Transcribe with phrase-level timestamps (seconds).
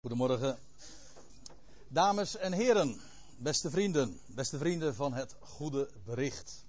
[0.00, 0.58] Goedemorgen,
[1.88, 3.00] dames en heren,
[3.36, 6.64] beste vrienden, beste vrienden van het goede bericht.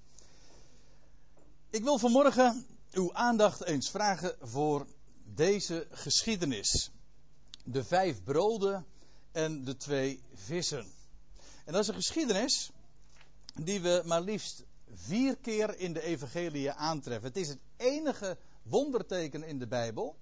[1.70, 4.88] Ik wil vanmorgen uw aandacht eens vragen voor
[5.24, 6.92] deze geschiedenis.
[7.64, 8.86] De vijf broden
[9.32, 10.92] en de twee vissen.
[11.66, 12.72] En dat is een geschiedenis
[13.56, 14.64] die we maar liefst
[14.94, 17.28] vier keer in de evangelie aantreffen.
[17.28, 20.20] Het is het enige wonderteken in de Bijbel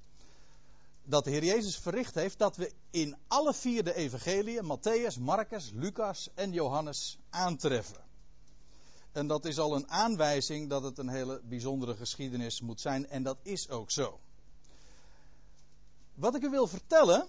[1.09, 5.71] dat de Heer Jezus verricht heeft, dat we in alle vier de evangeliën, Matthäus, Marcus,
[5.73, 8.03] Lucas en Johannes, aantreffen.
[9.11, 13.23] En dat is al een aanwijzing dat het een hele bijzondere geschiedenis moet zijn, en
[13.23, 14.19] dat is ook zo.
[16.13, 17.27] Wat ik u wil vertellen,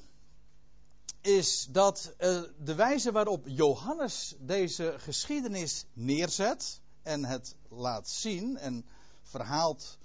[1.20, 8.84] is dat uh, de wijze waarop Johannes deze geschiedenis neerzet en het laat zien en
[9.22, 9.98] verhaalt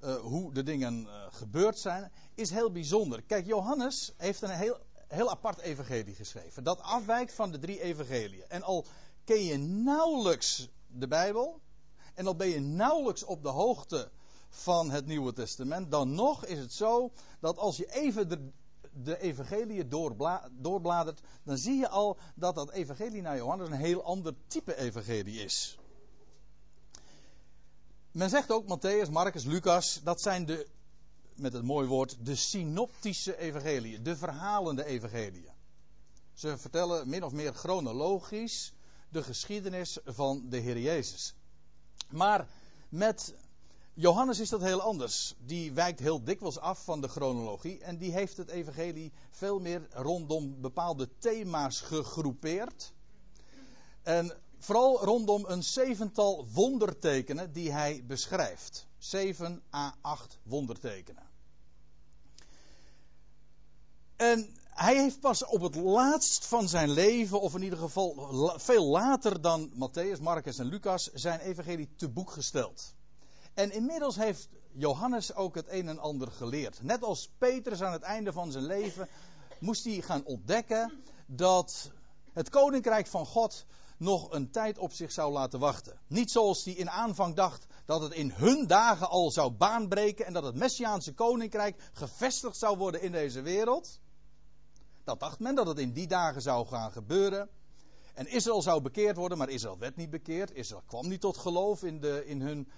[0.00, 3.22] uh, hoe de dingen uh, gebeurd zijn, is heel bijzonder.
[3.22, 6.64] Kijk, Johannes heeft een heel, heel apart evangelie geschreven.
[6.64, 8.44] Dat afwijkt van de drie evangeliën.
[8.48, 8.86] En al
[9.24, 11.60] ken je nauwelijks de Bijbel,
[12.14, 14.10] en al ben je nauwelijks op de hoogte
[14.48, 18.50] van het Nieuwe Testament, dan nog is het zo dat als je even de,
[18.92, 24.02] de evangelie doorbla, doorbladert, dan zie je al dat dat evangelie naar Johannes een heel
[24.02, 25.78] ander type evangelie is.
[28.10, 30.66] Men zegt ook Matthäus, Marcus, Lucas, dat zijn de,
[31.36, 35.52] met het mooie woord, de synoptische evangeliën, de verhalende evangeliën.
[36.32, 38.72] Ze vertellen min of meer chronologisch
[39.08, 41.34] de geschiedenis van de Heer Jezus.
[42.10, 42.48] Maar
[42.88, 43.34] met
[43.94, 45.34] Johannes is dat heel anders.
[45.38, 49.86] Die wijkt heel dikwijls af van de chronologie en die heeft het evangelie veel meer
[49.90, 52.92] rondom bepaalde thema's gegroepeerd.
[54.02, 58.86] En Vooral rondom een zevental wondertekenen die hij beschrijft.
[59.04, 61.22] Zeven à acht wondertekenen.
[64.16, 68.84] En hij heeft pas op het laatst van zijn leven, of in ieder geval veel
[68.84, 72.94] later dan Matthäus, Marcus en Lucas, zijn evangelie te boek gesteld.
[73.54, 76.82] En inmiddels heeft Johannes ook het een en ander geleerd.
[76.82, 79.08] Net als Petrus aan het einde van zijn leven
[79.60, 81.90] moest hij gaan ontdekken dat
[82.32, 83.64] het koninkrijk van God
[84.04, 85.98] nog een tijd op zich zou laten wachten.
[86.06, 90.32] Niet zoals hij in aanvang dacht dat het in hun dagen al zou baanbreken en
[90.32, 94.00] dat het Messiaanse koninkrijk gevestigd zou worden in deze wereld.
[95.04, 97.48] Dat dacht men dat het in die dagen zou gaan gebeuren.
[98.14, 100.52] En Israël zou bekeerd worden, maar Israël werd niet bekeerd.
[100.52, 102.68] Israël kwam niet tot geloof in, de, in hun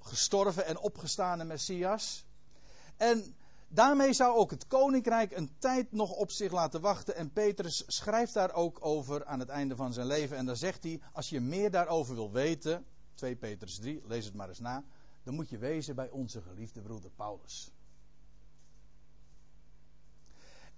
[0.00, 2.24] gestorven en opgestane Messias.
[2.96, 3.36] En
[3.72, 7.14] Daarmee zou ook het koninkrijk een tijd nog op zich laten wachten.
[7.14, 10.36] En Petrus schrijft daar ook over aan het einde van zijn leven.
[10.36, 14.34] En dan zegt hij: Als je meer daarover wil weten, 2 Petrus 3, lees het
[14.34, 14.84] maar eens na.
[15.22, 17.72] Dan moet je wezen bij onze geliefde broeder Paulus.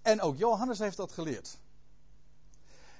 [0.02, 1.58] En ook Johannes heeft dat geleerd.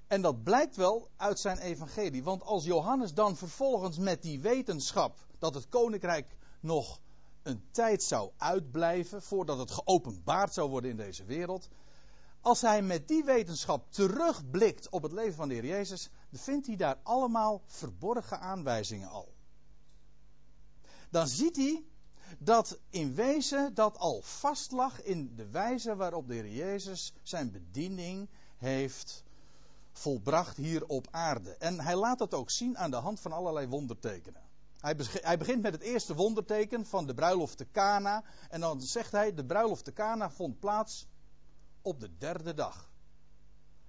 [0.06, 2.22] En dat blijkt wel uit zijn evangelie.
[2.22, 7.00] Want als Johannes dan vervolgens met die wetenschap dat het koninkrijk nog
[7.42, 11.68] een tijd zou uitblijven voordat het geopenbaard zou worden in deze wereld.
[12.40, 16.76] Als hij met die wetenschap terugblikt op het leven van de Heer Jezus, vindt hij
[16.76, 19.34] daar allemaal verborgen aanwijzingen al.
[21.10, 21.84] Dan ziet hij
[22.38, 28.28] dat in wezen dat al vastlag in de wijze waarop de Heer Jezus zijn bediening
[28.56, 29.24] heeft
[29.92, 31.56] volbracht hier op aarde.
[31.56, 34.42] En hij laat dat ook zien aan de hand van allerlei wondertekenen.
[34.82, 38.24] Hij, begint met het eerste wonderteken van de bruiloft te Cana.
[38.48, 41.06] En dan zegt hij, de bruiloft te Cana vond plaats
[41.82, 42.90] op de derde dag.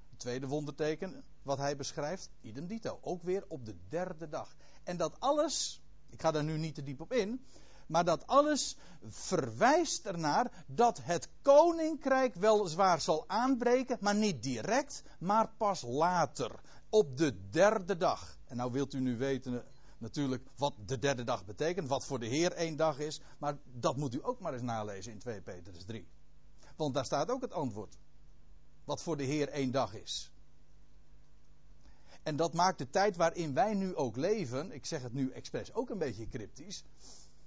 [0.09, 4.55] Het tweede wonderteken wat hij beschrijft, idem dito, ook weer op de derde dag.
[4.83, 7.45] En dat alles, ik ga daar nu niet te diep op in,
[7.87, 15.49] maar dat alles verwijst ernaar dat het koninkrijk weliswaar zal aanbreken, maar niet direct, maar
[15.57, 16.59] pas later,
[16.89, 18.37] op de derde dag.
[18.45, 19.63] En nou wilt u nu weten
[20.03, 23.21] natuurlijk wat de derde dag betekent, wat voor de Heer één dag is.
[23.37, 26.07] Maar dat moet u ook maar eens nalezen in 2 Petrus 3.
[26.75, 27.97] Want daar staat ook het antwoord.
[28.83, 30.31] Wat voor de Heer één dag is.
[32.23, 35.73] En dat maakt de tijd waarin wij nu ook leven, ik zeg het nu expres
[35.73, 36.83] ook een beetje cryptisch.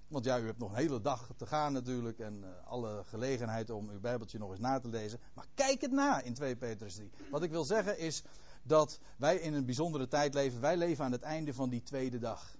[0.08, 3.70] Want ja, u hebt nog een hele dag te gaan natuurlijk en uh, alle gelegenheid
[3.70, 5.20] om uw Bijbeltje nog eens na te lezen.
[5.34, 7.10] Maar kijk het na in 2 Petrus 3.
[7.30, 8.22] Wat ik wil zeggen is
[8.66, 10.60] dat wij in een bijzondere tijd leven.
[10.60, 12.56] Wij leven aan het einde van die tweede dag.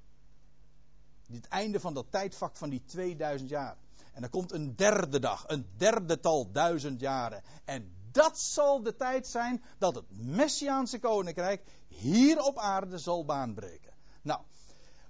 [1.32, 3.76] Het einde van dat tijdvak van die 2000 jaar.
[4.12, 7.42] En er komt een derde dag, een derde tal duizend jaren.
[7.64, 13.92] En dat zal de tijd zijn dat het Messiaanse koninkrijk hier op aarde zal baanbreken.
[14.22, 14.40] Nou,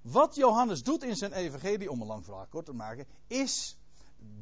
[0.02, 3.76] wat Johannes doet in zijn evangelie, om een lang verhaal kort te maken, is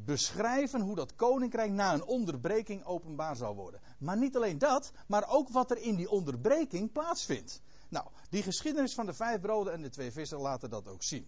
[0.05, 3.81] beschrijven hoe dat koninkrijk na een onderbreking openbaar zou worden.
[3.99, 7.61] Maar niet alleen dat, maar ook wat er in die onderbreking plaatsvindt.
[7.89, 11.27] Nou, die geschiedenis van de vijf broden en de twee vissen laten dat ook zien.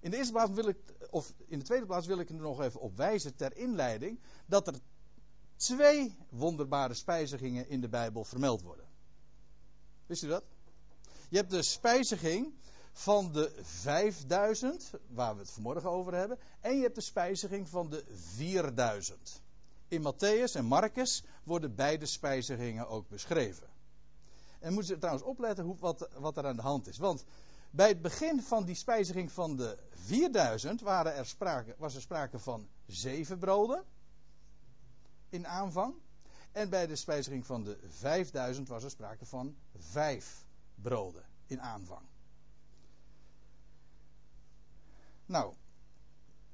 [0.00, 0.76] In de eerste plaats wil ik,
[1.10, 4.66] of in de tweede plaats wil ik er nog even op wijzen ter inleiding dat
[4.66, 4.74] er
[5.56, 8.86] twee wonderbare spijzigingen in de Bijbel vermeld worden.
[10.06, 10.44] Wist u dat?
[11.28, 12.54] Je hebt de spijziging
[12.92, 17.90] van de 5000, waar we het vanmorgen over hebben, en je hebt de spijziging van
[17.90, 19.42] de 4000.
[19.88, 23.66] In Matthäus en Marcus worden beide spijzigingen ook beschreven.
[24.58, 26.98] En moeten ze trouwens opletten hoe, wat, wat er aan de hand is.
[26.98, 27.24] Want
[27.70, 32.38] bij het begin van die spijziging van de 4000 waren er sprake, was er sprake
[32.38, 33.84] van zeven broden
[35.28, 35.94] in aanvang.
[36.52, 40.44] En bij de spijziging van de 5000 was er sprake van vijf
[40.74, 42.11] broden in aanvang.
[45.26, 45.54] Nou,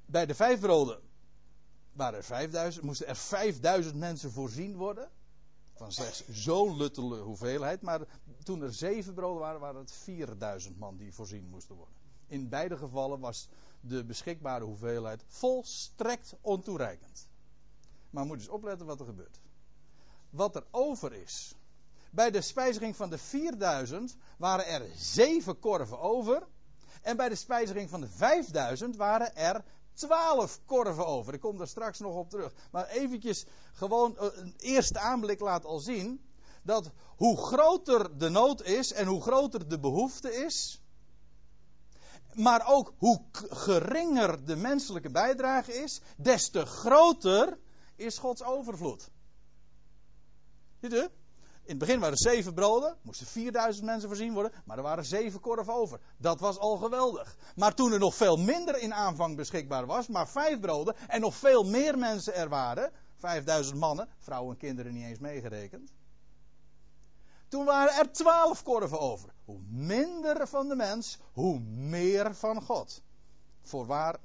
[0.05, 0.99] bij de vijf broden
[2.07, 5.09] er 5000, moesten er 5000 mensen voorzien worden.
[5.73, 7.81] Van slechts zo'n luttele hoeveelheid.
[7.81, 8.01] Maar
[8.43, 11.95] toen er zeven broden waren, waren het 4000 man die voorzien moesten worden.
[12.27, 13.49] In beide gevallen was
[13.81, 17.27] de beschikbare hoeveelheid volstrekt ontoereikend.
[18.09, 19.39] Maar moet eens opletten wat er gebeurt.
[20.29, 21.55] Wat er over is.
[22.11, 26.47] Bij de spijziging van de 4000 waren er zeven korven over.
[27.01, 29.63] En bij de spijziging van de 5000 waren er
[29.93, 31.33] 12 korven over.
[31.33, 32.53] Ik kom daar straks nog op terug.
[32.71, 36.21] Maar eventjes gewoon eh, een eerste aanblik laat al zien.
[36.63, 40.81] Dat hoe groter de nood is en hoe groter de behoefte is.
[42.33, 46.01] Maar ook hoe geringer de menselijke bijdrage is.
[46.17, 47.57] Des te groter
[47.95, 49.09] is Gods overvloed.
[50.81, 51.07] Ziet u?
[51.69, 55.05] In het begin waren er zeven broden, moesten 4000 mensen voorzien worden, maar er waren
[55.05, 55.99] zeven korven over.
[56.17, 57.37] Dat was al geweldig.
[57.55, 61.35] Maar toen er nog veel minder in aanvang beschikbaar was, maar vijf broden en nog
[61.35, 65.91] veel meer mensen er waren, 5000 mannen, vrouwen en kinderen niet eens meegerekend.
[67.47, 69.33] Toen waren er twaalf korven over.
[69.45, 73.01] Hoe minder van de mens, hoe meer van God.
[73.61, 74.17] Voorwaar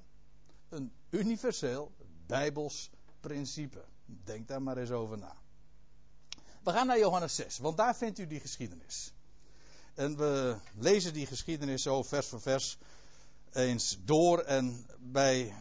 [0.68, 1.92] een universeel
[2.26, 2.90] bijbels
[3.20, 3.84] principe.
[4.06, 5.42] Denk daar maar eens over na.
[6.64, 9.12] We gaan naar Johannes 6, want daar vindt u die geschiedenis.
[9.94, 12.78] En we lezen die geschiedenis zo vers voor vers
[13.52, 14.38] eens door.
[14.38, 15.54] En bij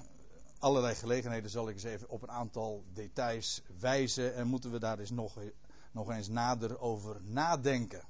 [0.60, 4.36] allerlei gelegenheden zal ik eens even op een aantal details wijzen.
[4.36, 5.38] En moeten we daar eens nog,
[5.92, 8.08] nog eens nader over nadenken.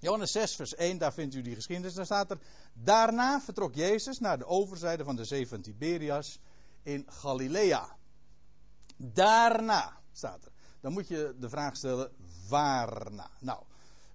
[0.00, 1.94] Johannes 6, vers 1, daar vindt u die geschiedenis.
[1.94, 2.38] Daar staat er:
[2.72, 6.38] Daarna vertrok Jezus naar de overzijde van de zee van Tiberias
[6.82, 7.96] in Galilea.
[8.96, 10.54] Daarna staat er
[10.86, 12.10] dan moet je de vraag stellen:
[12.48, 13.30] waarna?
[13.38, 13.62] Nou,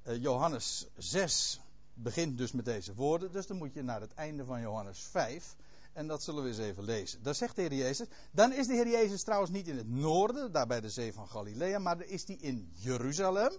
[0.08, 1.60] uh, Johannes 6
[1.94, 5.56] begint dus met deze woorden, dus dan moet je naar het einde van Johannes 5.
[5.94, 7.24] En dat zullen we eens even lezen.
[7.24, 8.08] Daar zegt de Heer Jezus.
[8.32, 11.28] Dan is de Heer Jezus trouwens niet in het noorden, daar bij de zee van
[11.28, 13.52] Galilea, maar is hij in Jeruzalem.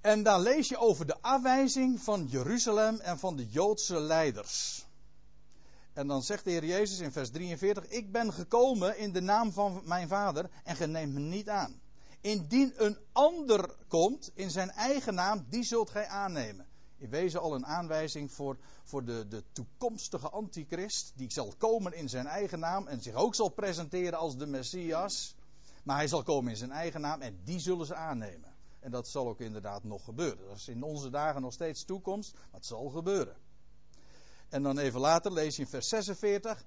[0.00, 4.86] En dan lees je over de afwijzing van Jeruzalem en van de Joodse leiders.
[5.92, 9.52] En dan zegt de Heer Jezus in vers 43: Ik ben gekomen in de naam
[9.52, 11.80] van mijn Vader en ge neemt me niet aan.
[12.20, 16.66] Indien een ander komt in zijn eigen naam, die zult gij aannemen.
[16.98, 21.12] In wezen al een aanwijzing voor, voor de, de toekomstige antichrist.
[21.16, 25.34] Die zal komen in zijn eigen naam en zich ook zal presenteren als de Messias.
[25.82, 28.54] Maar hij zal komen in zijn eigen naam en die zullen ze aannemen.
[28.80, 30.46] En dat zal ook inderdaad nog gebeuren.
[30.48, 33.36] Dat is in onze dagen nog steeds toekomst, maar het zal gebeuren.
[34.52, 36.64] En dan even later lees je in vers 46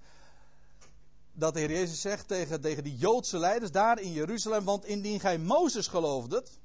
[1.33, 5.19] dat de Heer Jezus zegt tegen, tegen die Joodse leiders daar in Jeruzalem, want indien
[5.19, 6.59] gij Mozes geloofdet,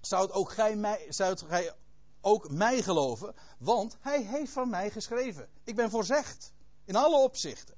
[0.00, 1.74] zou ook gij mij, zou gij
[2.20, 5.48] ook mij geloven, want hij heeft van mij geschreven.
[5.64, 6.52] Ik ben voorzegd,
[6.84, 7.74] in alle opzichten.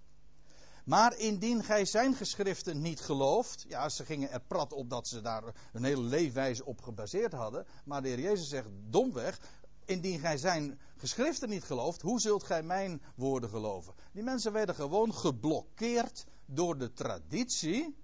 [0.84, 5.20] Maar indien gij zijn geschriften niet gelooft, ja, ze gingen er prat op dat ze
[5.20, 9.40] daar een hele leefwijze op gebaseerd hadden, maar de Heer Jezus zegt domweg,
[9.84, 13.94] indien gij zijn geschriften niet gelooft, hoe zult gij mijn woorden geloven?
[14.12, 17.96] Die mensen werden gewoon geblokkeerd door de traditie,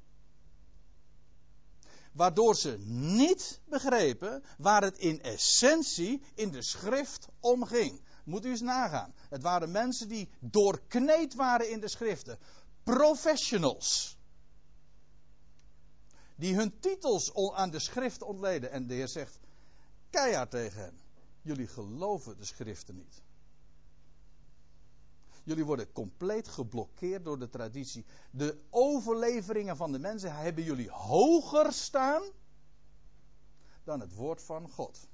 [2.12, 8.00] waardoor ze niet begrepen waar het in essentie in de schrift om ging.
[8.24, 9.14] Moet u eens nagaan.
[9.28, 12.38] Het waren mensen die doorkneed waren in de schriften.
[12.82, 14.16] Professionals.
[16.36, 18.70] Die hun titels aan de schrift ontleden.
[18.70, 19.38] En de Heer zegt
[20.10, 21.05] keihard tegen hen.
[21.46, 23.22] Jullie geloven de schriften niet.
[25.42, 28.04] Jullie worden compleet geblokkeerd door de traditie.
[28.30, 32.22] De overleveringen van de mensen hebben jullie hoger staan
[33.84, 35.08] dan het woord van God.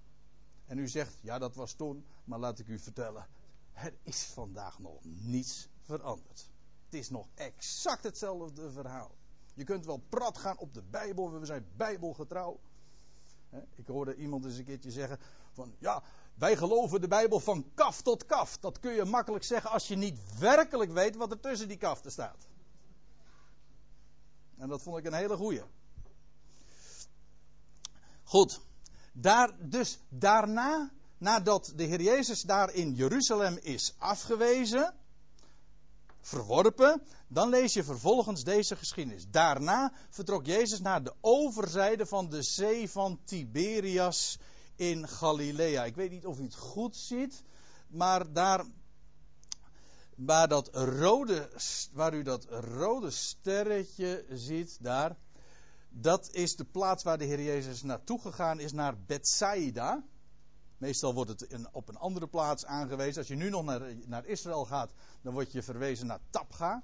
[0.67, 3.27] En u zegt, ja dat was toen, maar laat ik u vertellen,
[3.73, 6.51] Er is vandaag nog niets veranderd.
[6.85, 9.11] Het is nog exact hetzelfde verhaal.
[9.55, 12.61] Je kunt wel prat gaan op de Bijbel, we zijn Bijbelgetrouw.
[13.75, 15.19] Ik hoorde iemand eens een keertje zeggen:
[15.53, 16.03] van ja,
[16.35, 18.59] wij geloven de Bijbel van kaf tot kaf.
[18.59, 22.11] Dat kun je makkelijk zeggen als je niet werkelijk weet wat er tussen die kaften
[22.11, 22.47] staat.
[24.59, 25.63] En dat vond ik een hele goeie.
[28.23, 28.61] Goed.
[29.13, 34.95] Daar, dus daarna, nadat de Heer Jezus daar in Jeruzalem is afgewezen,
[36.21, 39.27] verworpen, dan lees je vervolgens deze geschiedenis.
[39.31, 44.39] Daarna vertrok Jezus naar de overzijde van de zee van Tiberias
[44.77, 45.85] in Galilea.
[45.85, 47.43] Ik weet niet of u het goed ziet,
[47.89, 48.65] maar daar
[50.17, 51.51] waar, dat rode,
[51.93, 55.17] waar u dat rode sterretje ziet, daar,
[55.89, 60.05] dat is de plaats waar de Heer Jezus naartoe gegaan is, naar Bethsaida.
[60.79, 63.19] Meestal wordt het op een andere plaats aangewezen.
[63.19, 66.83] Als je nu nog naar, naar Israël gaat, dan word je verwezen naar Tapga.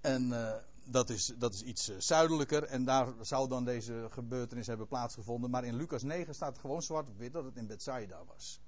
[0.00, 0.54] En uh,
[0.90, 2.64] dat, is, dat is iets uh, zuidelijker.
[2.64, 5.50] En daar zou dan deze gebeurtenis hebben plaatsgevonden.
[5.50, 8.60] Maar in Lucas 9 staat gewoon zwart wit dat het in Bethsaida was.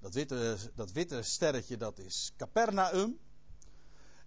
[0.00, 3.18] Dat witte, dat witte sterretje dat is Capernaum.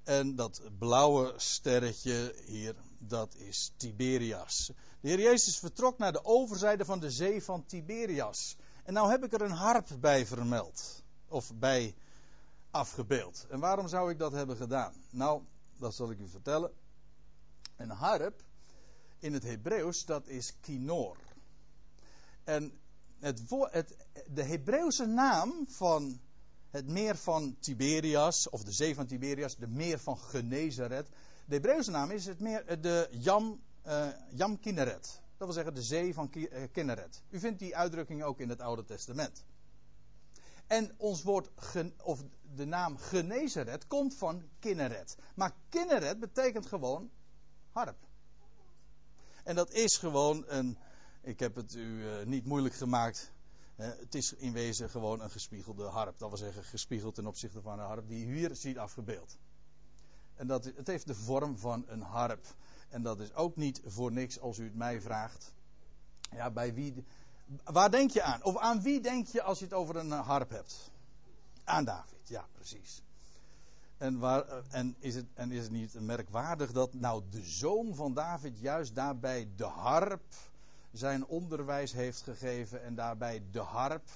[0.04, 4.72] En dat blauwe sterretje hier, dat is Tiberias.
[5.00, 8.56] De Heer Jezus vertrok naar de overzijde van de zee van Tiberias.
[8.84, 11.04] En nou heb ik er een harp bij vermeld.
[11.28, 11.96] Of bij
[12.72, 13.46] afgebeeld.
[13.50, 14.94] En waarom zou ik dat hebben gedaan?
[15.10, 15.42] Nou,
[15.78, 16.72] dat zal ik u vertellen.
[17.76, 18.44] Een harp
[19.20, 21.18] in het Hebreeuws, dat is kinor.
[22.44, 22.80] En
[23.20, 23.96] het, het,
[24.28, 26.20] de Hebreeuwse naam van
[26.70, 31.08] het meer van Tiberias, of de zee van Tiberias, de meer van Genezeret.
[31.46, 35.22] De Hebreeuwse naam is het meer de Jam, uh, Jam Kinneret.
[35.38, 37.22] Dat wil zeggen de zee van eh, Kinneret.
[37.30, 39.44] U vindt die uitdrukking ook in het Oude Testament.
[40.68, 41.50] En ons woord,
[42.04, 42.24] of
[42.56, 45.18] de naam Genezeret, komt van Kinneret.
[45.36, 47.10] Maar Kinneret betekent gewoon
[47.76, 47.98] harp.
[49.44, 50.78] En dat is gewoon een,
[51.22, 53.32] ik heb het u uh, niet moeilijk gemaakt.
[53.76, 56.18] Het is in wezen gewoon een gespiegelde harp.
[56.18, 59.38] Dat wil zeggen, gespiegeld ten opzichte van een harp die u hier ziet afgebeeld.
[60.36, 62.46] En dat, het heeft de vorm van een harp.
[62.90, 65.54] En dat is ook niet voor niks als u het mij vraagt.
[66.32, 67.06] Ja, bij wie.
[67.64, 68.44] Waar denk je aan?
[68.44, 70.92] Of aan wie denk je als je het over een harp hebt?
[71.64, 73.02] Aan David, ja, precies.
[73.98, 78.14] En, waar, en, is het, en is het niet merkwaardig dat nou de zoon van
[78.14, 80.34] David juist daarbij de harp
[80.92, 84.10] zijn onderwijs heeft gegeven en daarbij de harp,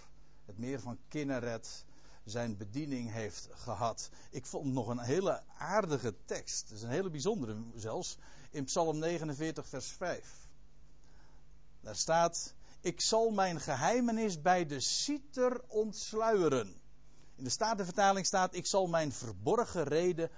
[0.45, 1.85] het meer van Kinneret,
[2.23, 4.09] zijn bediening heeft gehad.
[4.29, 8.17] Ik vond nog een hele aardige tekst, het is een hele bijzondere zelfs,
[8.49, 10.47] in Psalm 49 vers 5.
[11.81, 16.78] Daar staat, ik zal mijn geheimenis bij de citer ontsluieren.
[17.39, 20.29] In de Statenvertaling staat: Ik zal mijn verborgen reden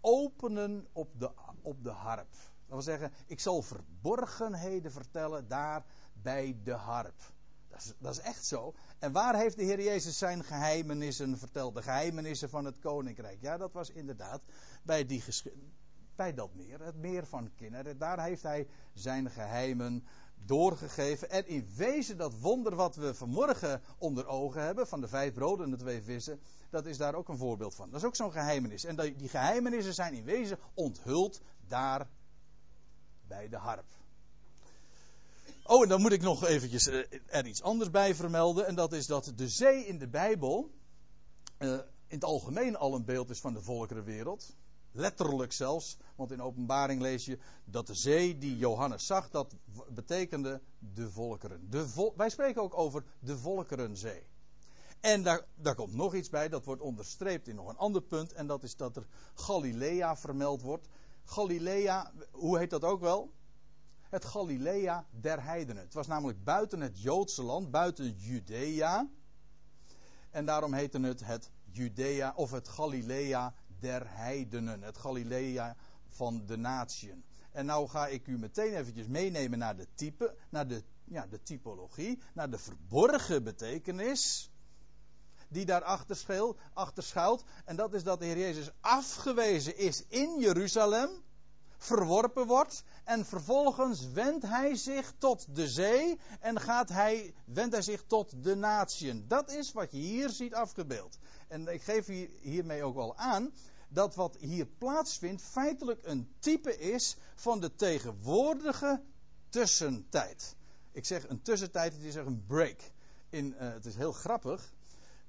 [0.00, 1.30] openen op de,
[1.62, 2.30] op de harp.
[2.30, 7.20] Dat wil zeggen, ik zal verborgenheden vertellen daar bij de harp.
[7.68, 8.74] Dat is, dat is echt zo.
[8.98, 11.74] En waar heeft de Heer Jezus zijn geheimenissen verteld?
[11.74, 13.40] De geheimenissen van het koninkrijk.
[13.40, 14.42] Ja, dat was inderdaad
[14.82, 15.22] bij, die
[16.16, 17.98] bij dat meer, het meer van kinderen.
[17.98, 20.06] Daar heeft hij zijn geheimen
[20.46, 21.30] doorgegeven.
[21.30, 25.64] En in wezen dat wonder wat we vanmorgen onder ogen hebben, van de vijf broden
[25.64, 27.90] en de twee vissen, dat is daar ook een voorbeeld van.
[27.90, 28.84] Dat is ook zo'n geheimenis.
[28.84, 32.08] En die geheimenissen zijn in wezen onthuld daar
[33.28, 33.86] bij de harp.
[35.64, 38.66] Oh, en dan moet ik nog eventjes eh, er iets anders bij vermelden.
[38.66, 40.70] En dat is dat de zee in de Bijbel
[41.58, 41.72] uh,
[42.06, 44.56] in het algemeen al een beeld is van de volkerenwereld.
[44.92, 49.54] Letterlijk zelfs, want in openbaring lees je dat de zee die Johannes zag, dat
[49.88, 51.70] betekende de volkeren.
[51.70, 54.22] De wij spreken ook over de volkerenzee.
[55.00, 58.32] En daar, daar komt nog iets bij, dat wordt onderstreept in nog een ander punt,
[58.32, 60.88] en dat is dat er Galilea vermeld wordt.
[61.24, 63.32] Galilea, hoe heet dat ook wel?
[64.00, 65.82] Het Galilea der heidenen.
[65.82, 69.08] Het was namelijk buiten het Joodse land, buiten Judea.
[70.30, 74.82] En daarom heette het het Judea of het Galilea der heidenen.
[74.82, 75.76] Het Galilea
[76.08, 77.24] van de natieën.
[77.52, 81.42] En nou ga ik u meteen eventjes meenemen naar de type, naar de, ja, de
[81.42, 84.50] typologie, naar de verborgen betekenis
[85.48, 87.44] die daarachter schuilt, achter schuilt.
[87.64, 91.10] En dat is dat de Heer Jezus afgewezen is in Jeruzalem,
[91.76, 97.82] verworpen wordt en vervolgens wendt hij zich tot de zee en gaat hij, wendt hij
[97.82, 99.24] zich tot de natieën.
[99.28, 101.18] Dat is wat je hier ziet afgebeeld.
[101.48, 103.52] En ik geef hier, hiermee ook wel aan
[103.92, 109.02] dat wat hier plaatsvindt feitelijk een type is van de tegenwoordige
[109.48, 110.56] tussentijd.
[110.92, 112.80] Ik zeg een tussentijd, het is een break.
[113.30, 114.72] In, uh, het is heel grappig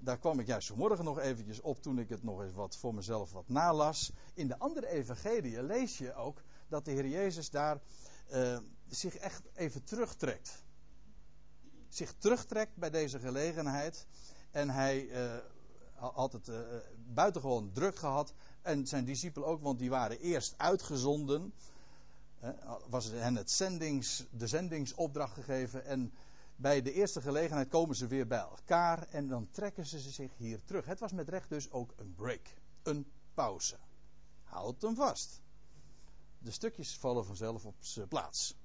[0.03, 2.93] daar kwam ik juist vanmorgen nog eventjes op toen ik het nog eens wat voor
[2.93, 4.11] mezelf wat nalas.
[4.33, 7.79] In de andere evangelie lees je ook dat de Heer Jezus daar
[8.33, 8.57] uh,
[8.89, 10.63] zich echt even terugtrekt.
[11.89, 14.07] Zich terugtrekt bij deze gelegenheid.
[14.51, 15.35] En hij uh,
[15.95, 16.51] had het
[17.13, 18.33] buitengewoon druk gehad.
[18.63, 21.53] En zijn discipelen ook, want die waren eerst uitgezonden.
[22.89, 25.85] was hen het zendings, de zendingsopdracht gegeven.
[25.85, 26.13] En
[26.55, 29.07] bij de eerste gelegenheid komen ze weer bij elkaar.
[29.09, 30.85] En dan trekken ze zich hier terug.
[30.85, 32.47] Het was met recht dus ook een break.
[32.83, 33.75] Een pauze.
[34.43, 35.41] Houd hem vast.
[36.39, 38.55] De stukjes vallen vanzelf op zijn plaats.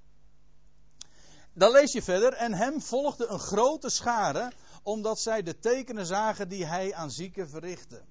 [1.53, 2.33] Dan lees je verder.
[2.33, 4.53] En hem volgde een grote schare.
[4.83, 8.03] Omdat zij de tekenen zagen die hij aan zieken verrichtte.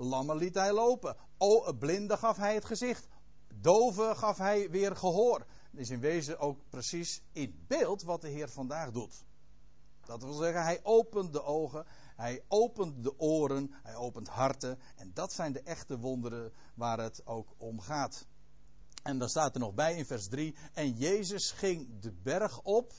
[0.00, 1.16] Lammen liet hij lopen.
[1.38, 3.08] O, blinden gaf hij het gezicht.
[3.54, 5.38] Doven gaf hij weer gehoor.
[5.38, 9.24] Dat is in wezen ook precies in beeld wat de Heer vandaag doet.
[10.04, 11.86] Dat wil zeggen, hij opent de ogen,
[12.16, 14.78] hij opent de oren, hij opent harten.
[14.96, 18.26] En dat zijn de echte wonderen waar het ook om gaat.
[19.02, 22.92] En dan staat er nog bij in vers 3: En Jezus ging de berg op,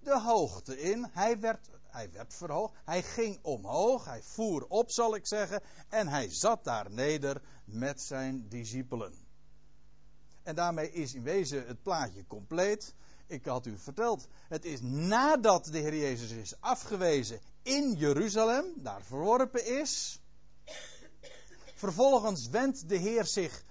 [0.00, 1.08] de hoogte in.
[1.10, 2.74] Hij werd hij werd verhoogd.
[2.84, 4.04] Hij ging omhoog.
[4.04, 5.62] Hij voer op, zal ik zeggen.
[5.88, 9.14] En hij zat daar neder met zijn discipelen.
[10.42, 12.94] En daarmee is in wezen het plaatje compleet.
[13.26, 14.28] Ik had u verteld.
[14.48, 20.20] Het is nadat de Heer Jezus is afgewezen in Jeruzalem, daar verworpen is.
[21.74, 23.64] Vervolgens wendt de Heer zich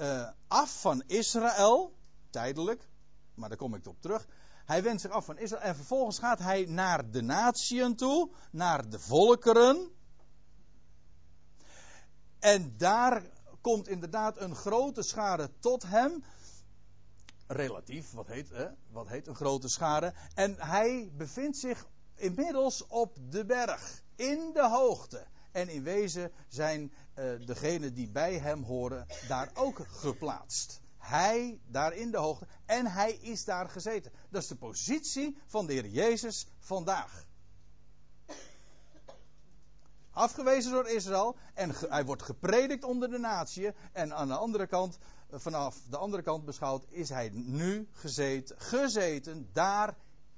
[0.00, 1.92] uh, af van Israël,
[2.30, 2.88] tijdelijk,
[3.34, 4.26] maar daar kom ik op terug.
[4.66, 8.90] Hij wendt zich af van Israël en vervolgens gaat hij naar de natieën toe, naar
[8.90, 9.90] de volkeren.
[12.38, 13.22] En daar
[13.60, 16.24] komt inderdaad een grote schade tot hem.
[17.46, 18.66] Relatief, wat heet, hè?
[18.90, 20.14] wat heet een grote schade.
[20.34, 25.26] En hij bevindt zich inmiddels op de berg, in de hoogte.
[25.52, 30.80] En in wezen zijn uh, degenen die bij hem horen daar ook geplaatst.
[31.06, 34.12] Hij daar in de hoogte en hij is daar gezeten.
[34.30, 37.26] Dat is de positie van de Heer Jezus vandaag.
[40.10, 43.72] Afgewezen door Israël en hij wordt gepredikt onder de natie.
[43.92, 44.98] En aan de andere kant,
[45.30, 49.96] eh, vanaf de andere kant beschouwd, is hij nu gezeten, gezeten daar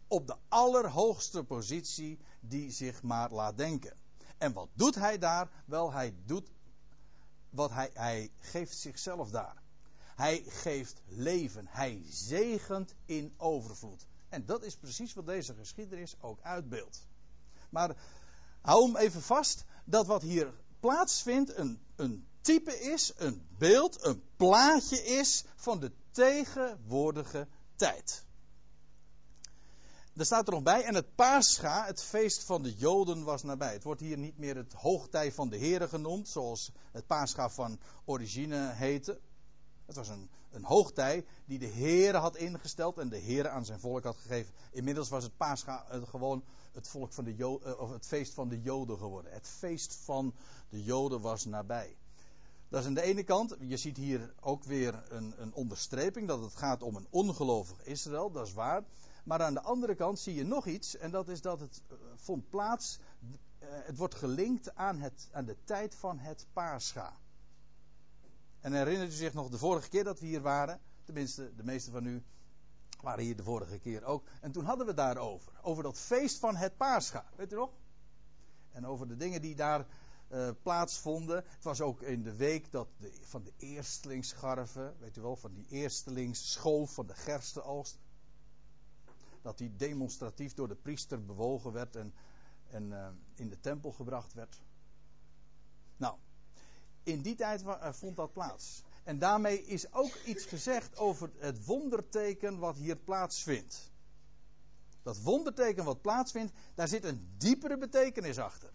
[0.09, 3.97] op de allerhoogste positie die zich maar laat denken.
[4.39, 5.49] En wat doet hij daar?
[5.65, 6.51] Wel, hij doet
[7.51, 9.67] wat hij, hij geeft zichzelf daar.
[10.19, 11.67] Hij geeft leven.
[11.69, 14.07] Hij zegent in overvloed.
[14.29, 17.07] En dat is precies wat deze geschiedenis ook uitbeeldt.
[17.71, 17.97] Maar
[18.61, 24.23] hou hem even vast dat wat hier plaatsvindt een, een type is, een beeld, een
[24.37, 28.25] plaatje is van de tegenwoordige tijd.
[30.17, 33.73] Er staat er nog bij, en het Pascha, het feest van de Joden, was nabij.
[33.73, 37.81] Het wordt hier niet meer het hoogtij van de Heren genoemd, zoals het Pascha van
[38.05, 39.21] origine heette.
[39.89, 43.81] Het was een, een hoogtij die de Heer had ingesteld en de Heer aan zijn
[43.81, 44.55] volk had gegeven.
[44.71, 48.49] Inmiddels was het Pascha uh, gewoon het, volk van de uh, of het feest van
[48.49, 49.33] de Joden geworden.
[49.33, 50.35] Het feest van
[50.69, 51.97] de Joden was nabij.
[52.69, 53.57] Dat is aan de ene kant.
[53.61, 58.31] Je ziet hier ook weer een, een onderstreping dat het gaat om een ongelovig Israël.
[58.31, 58.85] Dat is waar.
[59.25, 60.97] Maar aan de andere kant zie je nog iets.
[60.97, 62.99] En dat is dat het uh, vond plaats.
[63.61, 67.13] het wordt gelinkt aan, het, aan de tijd van het Pascha.
[68.61, 70.81] En herinnert u zich nog de vorige keer dat we hier waren?
[71.05, 72.23] Tenminste, de meeste van u
[73.01, 74.27] waren hier de vorige keer ook.
[74.41, 75.53] En toen hadden we het daarover.
[75.63, 77.25] Over dat feest van het Paascha.
[77.37, 77.71] Weet u nog?
[78.71, 79.87] En over de dingen die daar
[80.31, 81.37] uh, plaatsvonden.
[81.37, 85.55] Het was ook in de week dat de, van de eerstelingsscharven, weet u wel, van
[85.55, 87.99] die eerstelingsschoof van de gerstenoogst.
[89.43, 92.15] Dat die demonstratief door de priester bewogen werd en,
[92.71, 94.61] en uh, in de tempel gebracht werd.
[97.09, 98.83] In die tijd eh, vond dat plaats.
[99.05, 103.91] En daarmee is ook iets gezegd over het wonderteken wat hier plaatsvindt.
[105.03, 108.71] Dat wonderteken wat plaatsvindt, daar zit een diepere betekenis achter.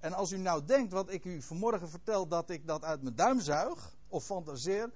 [0.00, 3.14] En als u nou denkt wat ik u vanmorgen vertel, dat ik dat uit mijn
[3.14, 4.92] duim zuig of fantaseer,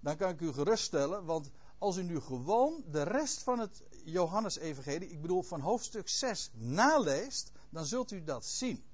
[0.00, 5.10] dan kan ik u geruststellen, want als u nu gewoon de rest van het Johannesevangelie,
[5.10, 8.84] ik bedoel van hoofdstuk 6, naleest, dan zult u dat zien.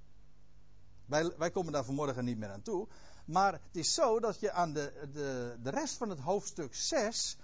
[1.06, 2.88] Wij, wij komen daar vanmorgen niet meer aan toe.
[3.24, 7.36] Maar het is zo dat je aan de, de, de rest van het hoofdstuk 6.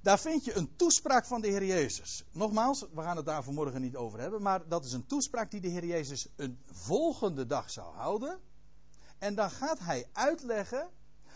[0.00, 2.24] Daar vind je een toespraak van de Heer Jezus.
[2.32, 4.42] Nogmaals, we gaan het daar vanmorgen niet over hebben.
[4.42, 8.40] Maar dat is een toespraak die de Heer Jezus een volgende dag zou houden.
[9.18, 10.90] En dan gaat hij uitleggen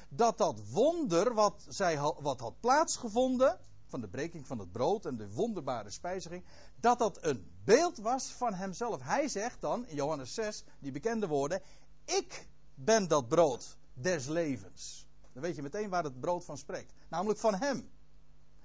[0.08, 3.58] dat dat wonder wat, zij, wat had plaatsgevonden.
[3.88, 6.44] van de breking van het brood en de wonderbare spijziging,
[6.80, 9.02] dat dat een beeld was van hemzelf.
[9.02, 11.62] Hij zegt dan in Johannes 6, die bekende woorden,
[12.04, 15.06] ik ben dat brood des levens.
[15.32, 16.92] Dan weet je meteen waar het brood van spreekt.
[17.08, 17.90] Namelijk van hem.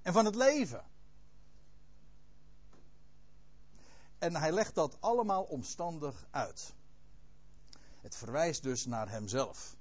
[0.02, 0.84] En van het leven.
[4.18, 6.74] En hij legt dat allemaal omstandig uit.
[8.02, 9.76] Het verwijst dus naar hemzelf.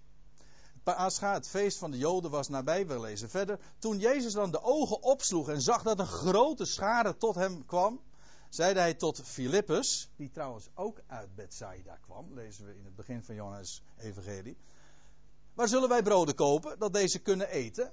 [0.82, 2.86] Pascha, het feest van de Joden, was nabij.
[2.86, 3.60] We lezen verder.
[3.78, 8.00] Toen Jezus dan de ogen opsloeg en zag dat een grote schare tot hem kwam,
[8.50, 13.22] zeide hij tot Filippus, die trouwens ook uit Bethsaida kwam, lezen we in het begin
[13.24, 14.56] van Johannes Evangelie.
[15.54, 17.84] Waar zullen wij broden kopen, dat deze kunnen eten?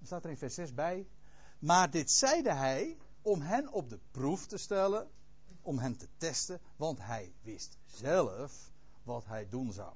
[0.00, 1.06] Er staat er in vers 6 bij.
[1.58, 5.08] Maar dit zeide hij om hen op de proef te stellen,
[5.62, 8.70] om hen te testen, want hij wist zelf
[9.02, 9.92] wat hij doen zou.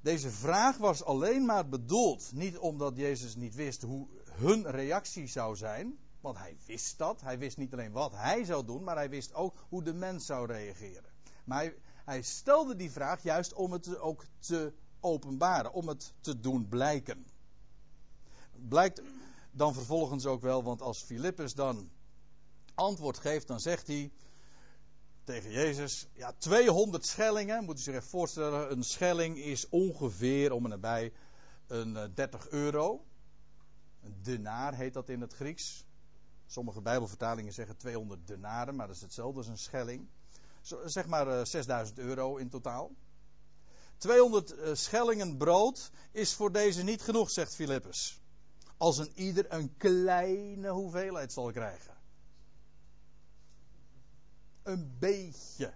[0.00, 5.56] Deze vraag was alleen maar bedoeld, niet omdat Jezus niet wist hoe hun reactie zou
[5.56, 7.20] zijn, want hij wist dat.
[7.20, 10.26] Hij wist niet alleen wat hij zou doen, maar hij wist ook hoe de mens
[10.26, 11.10] zou reageren.
[11.44, 16.68] Maar hij, stelde die vraag juist om het ook te openbaren, om het te doen
[16.68, 17.26] blijken.
[18.68, 19.02] Blijkt
[19.50, 21.90] dan vervolgens ook wel, want als Filippus dan
[22.74, 24.12] antwoord geeft, dan zegt hij
[25.24, 30.64] tegen Jezus, ja, 200 schellingen, moet u zich even voorstellen, een schelling is ongeveer om
[30.64, 31.12] en nabij
[31.66, 33.04] een 30 eh, euro.
[34.02, 35.86] Een denaar heet dat in het Grieks.
[36.46, 40.08] Sommige Bijbelvertalingen zeggen 200 denaren, maar dat is hetzelfde als een schelling.
[40.84, 42.90] Zeg maar 6000 eh, euro in totaal.
[43.96, 48.20] 200 eh, schellingen brood is voor deze niet genoeg, zegt Filippus.
[48.76, 51.94] Als een ieder een kleine hoeveelheid zal krijgen.
[54.62, 55.74] Een beetje.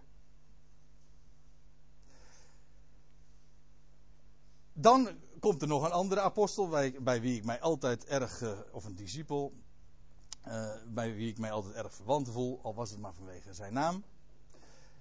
[4.72, 5.08] Dan
[5.40, 6.68] komt er nog een andere apostel
[7.00, 9.52] bij, wie ik mij altijd erg, uh, of een discipel,
[10.46, 13.72] uh, bij wie ik mij altijd erg verwant voel, al was het maar vanwege zijn
[13.72, 14.04] naam.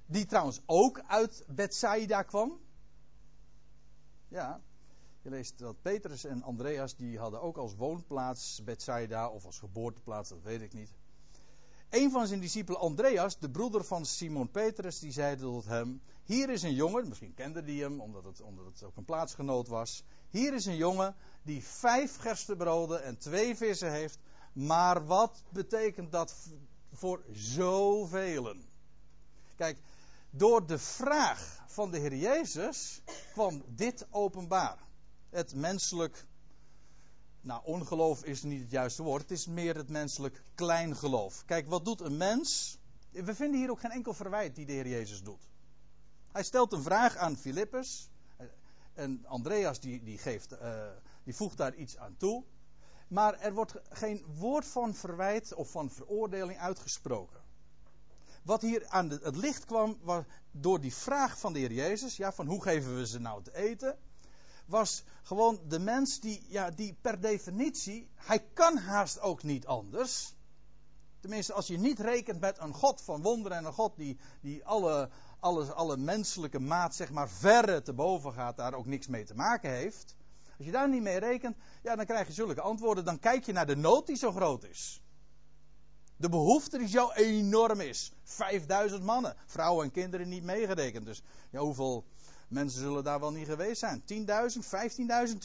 [0.06, 2.60] Die trouwens ook uit Bethsaida kwam.
[4.28, 4.62] Ja,
[5.22, 10.30] je leest dat Petrus en Andreas, die hadden ook als woonplaats Bethsaida, of als geboorteplaats,
[10.30, 10.90] dat weet ik niet.
[11.90, 16.50] Een van zijn discipelen, Andreas, de broeder van Simon Petrus, die zei tot hem: Hier
[16.50, 20.04] is een jongen, misschien kende die hem omdat het, omdat het ook een plaatsgenoot was.
[20.30, 24.20] Hier is een jongen die vijf gerstebroden en twee vissen heeft.
[24.54, 26.36] Maar wat betekent dat
[26.94, 28.56] voor zoveel?
[29.56, 29.78] Kijk,
[30.30, 34.78] door de vraag van de Heer Jezus kwam dit openbaar.
[35.30, 36.26] Het menselijk,
[37.42, 41.46] nou ongeloof is niet het juiste woord, het is meer het menselijk kleingeloof.
[41.46, 42.78] Kijk, wat doet een mens?
[43.12, 45.50] We vinden hier ook geen enkel verwijt die de Heer Jezus doet.
[46.32, 48.10] Hij stelt een vraag aan Filippus.
[48.94, 50.88] En Andreas die, die, geeft, uh,
[51.24, 52.44] die voegt daar iets aan toe.
[53.10, 57.42] Maar er wordt geen woord van verwijt of van veroordeling uitgesproken.
[58.44, 62.32] Wat hier aan het licht kwam, was door die vraag van de Heer Jezus, ja,
[62.32, 63.98] van hoe geven we ze nou te eten,
[64.66, 70.34] was gewoon de mens die, ja, die per definitie, hij kan haast ook niet anders.
[71.20, 74.66] Tenminste, als je niet rekent met een God van wonderen en een God die, die
[74.66, 79.26] alle, alle, alle menselijke maat, zeg maar, verre te boven gaat, daar ook niks mee
[79.26, 80.16] te maken heeft.
[80.60, 83.06] Als je daar niet mee rekent, ja, dan krijg je zulke antwoorden.
[83.06, 85.02] Dan kijk je naar de nood die zo groot is.
[86.16, 88.12] De behoefte die zo enorm is.
[88.24, 91.06] 5000 mannen, vrouwen en kinderen niet meegerekend.
[91.06, 92.06] Dus ja, hoeveel
[92.48, 94.02] mensen zullen daar wel niet geweest zijn?
[94.02, 94.06] 10.000,
[95.28, 95.38] 15.000,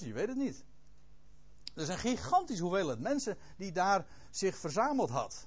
[0.00, 0.64] 20.000, je weet het niet.
[1.74, 5.46] Er een gigantisch hoeveelheid mensen die daar zich verzameld had.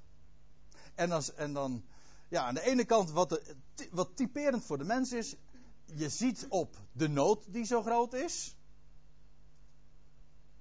[0.95, 1.85] En, en dan,
[2.29, 3.41] ja, aan de ene kant wat,
[3.91, 5.35] wat typerend voor de mens is,
[5.85, 8.55] je ziet op de nood die zo groot is.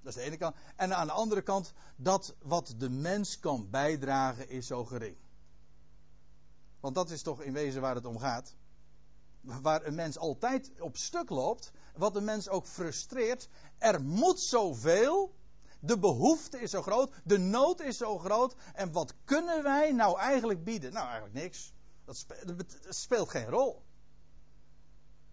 [0.02, 0.56] Dat is de ene kant.
[0.76, 5.16] En aan de andere kant, dat wat de mens kan bijdragen is zo gering.
[6.80, 8.54] Want dat is toch in wezen waar het om gaat.
[9.40, 11.72] Waar een mens altijd op stuk loopt.
[11.96, 13.48] Wat een mens ook frustreert.
[13.78, 15.34] Er moet zoveel.
[15.80, 17.12] De behoefte is zo groot.
[17.24, 18.54] De nood is zo groot.
[18.74, 20.92] En wat kunnen wij nou eigenlijk bieden?
[20.92, 21.72] Nou, eigenlijk niks.
[22.04, 22.26] Dat
[22.88, 23.82] speelt, geen rol.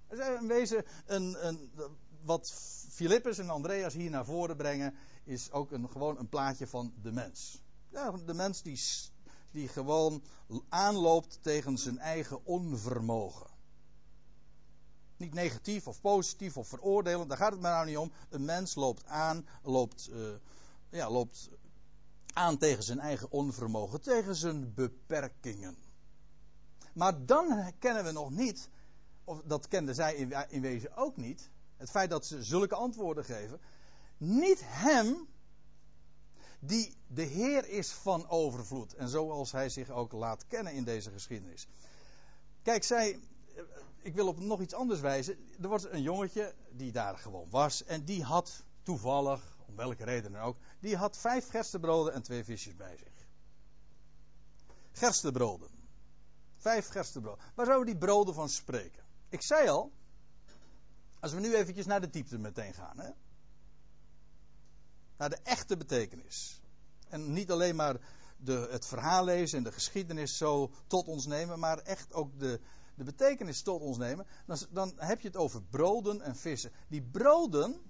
[0.07, 1.71] Het is in wezen een, een,
[2.29, 2.51] wat
[2.89, 7.11] Filippus en Andreas hier naar voren brengen, is ook een, gewoon een plaatje van de
[7.11, 7.61] mens.
[7.89, 8.81] Ja, de mens die,
[9.51, 10.23] die gewoon
[10.69, 13.47] aanloopt tegen zijn eigen onvermogen.
[15.17, 18.11] Niet negatief of positief of veroordelend, daar gaat het maar nou niet om.
[18.29, 20.29] Een mens loopt aan, loopt, uh,
[20.89, 21.49] ja, loopt
[22.33, 25.77] aan tegen zijn eigen onvermogen, tegen zijn beperkingen.
[26.93, 28.69] Maar dan kennen we nog niet,
[29.23, 33.25] of dat kenden zij in, in wezen ook niet, het feit dat ze zulke antwoorden
[33.25, 33.59] geven.
[34.17, 35.27] Niet hem,
[36.59, 38.93] die de Heer is van overvloed.
[38.93, 41.67] En zoals hij zich ook laat kennen in deze geschiedenis.
[42.61, 43.19] Kijk, zij,
[44.01, 45.37] ik wil op nog iets anders wijzen.
[45.61, 47.83] Er was een jongetje die daar gewoon was.
[47.83, 52.43] En die had toevallig, om welke reden dan ook, die had vijf gerstebroden en twee
[52.43, 53.27] visjes bij zich.
[54.91, 55.69] Gerstebroden.
[56.57, 57.43] Vijf gerstebroden.
[57.55, 59.03] Waar zouden die broden van spreken?
[59.29, 59.91] Ik zei al,
[61.19, 62.99] als we nu eventjes naar de diepte meteen gaan.
[62.99, 63.09] Hè?
[65.17, 66.61] Naar de echte betekenis.
[67.09, 67.99] En niet alleen maar
[68.37, 72.59] de, het verhaal lezen en de geschiedenis zo tot ons nemen, maar echt ook de,
[72.95, 74.27] de betekenis tot ons nemen.
[74.45, 76.71] Dan, dan heb je het over broden en vissen.
[76.87, 77.81] Die broden,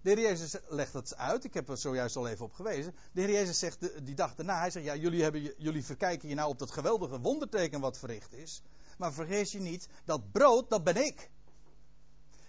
[0.00, 2.94] de heer Jezus legt het uit, ik heb er zojuist al even op gewezen.
[3.12, 6.34] De heer Jezus zegt die dag daarna, hij zegt, ja, jullie, hebben, jullie verkijken je
[6.34, 8.62] nou op dat geweldige wonderteken wat verricht is.
[8.98, 11.30] Maar vergeet je niet, dat brood, dat ben ik.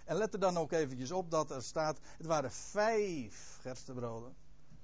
[0.06, 4.36] En let er dan ook eventjes op dat er staat, het waren vijf gerstebroden.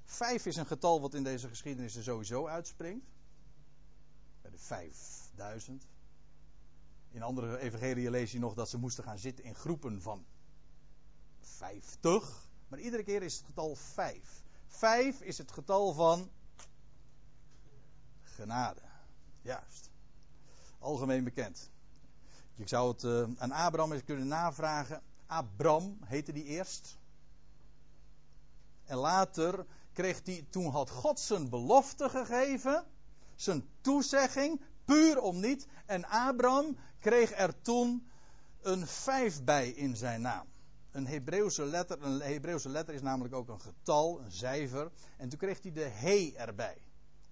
[0.03, 3.05] Vijf is een getal wat in deze geschiedenis er sowieso uitspringt.
[4.41, 5.87] Bij de vijfduizend.
[7.09, 10.25] In andere evangeliën lees je nog dat ze moesten gaan zitten in groepen van
[11.39, 12.49] vijftig.
[12.67, 14.43] Maar iedere keer is het getal vijf.
[14.67, 16.29] Vijf is het getal van
[18.21, 18.81] genade.
[19.41, 19.89] Juist.
[20.79, 21.69] Algemeen bekend.
[22.55, 25.01] Ik zou het uh, aan Abraham eens kunnen navragen.
[25.31, 26.97] Abram heette die eerst.
[28.85, 32.85] En later kreeg hij, toen had God zijn belofte gegeven,
[33.35, 35.67] zijn toezegging, puur om niet.
[35.85, 38.09] En Abram kreeg er toen
[38.61, 40.47] een vijf bij in zijn naam.
[40.91, 44.91] Een Hebreeuwse letter, een Hebreeuwse letter is namelijk ook een getal, een cijfer.
[45.17, 46.77] En toen kreeg hij de he erbij.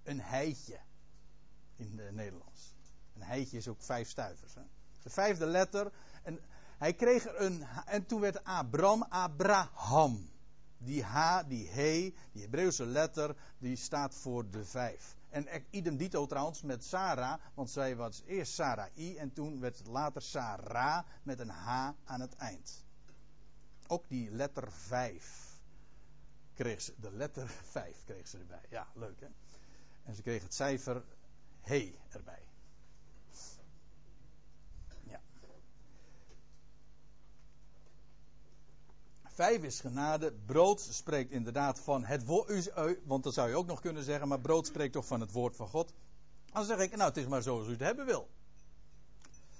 [0.02, 0.80] Een heitje
[1.76, 2.74] in het Nederlands.
[3.14, 4.54] Een heitje is ook vijf stuivers.
[4.54, 4.62] Hè?
[5.02, 5.92] De vijfde letter.
[6.22, 6.40] En
[6.80, 7.62] hij kreeg er een.
[7.86, 10.28] En toen werd Abram Abraham.
[10.78, 15.16] Die H, die He, die Hebreeuwse letter, die staat voor de vijf.
[15.28, 19.86] En idem dito trouwens met Sarah, want zij was eerst Sarai en toen werd het
[19.86, 22.84] later Sarah met een H aan het eind.
[23.86, 25.60] Ook die letter 5
[26.54, 28.64] kreeg ze, de letter 5 kreeg ze erbij.
[28.68, 29.28] Ja, leuk hè.
[30.04, 31.04] En ze kreeg het cijfer
[31.60, 32.49] He erbij.
[39.34, 40.32] Vijf is genade.
[40.46, 42.70] Brood spreekt inderdaad van het woord.
[43.04, 44.28] Want dat zou je ook nog kunnen zeggen.
[44.28, 45.92] Maar brood spreekt toch van het woord van God.
[46.52, 48.28] Dan zeg ik, nou het is maar zoals u het hebben wil.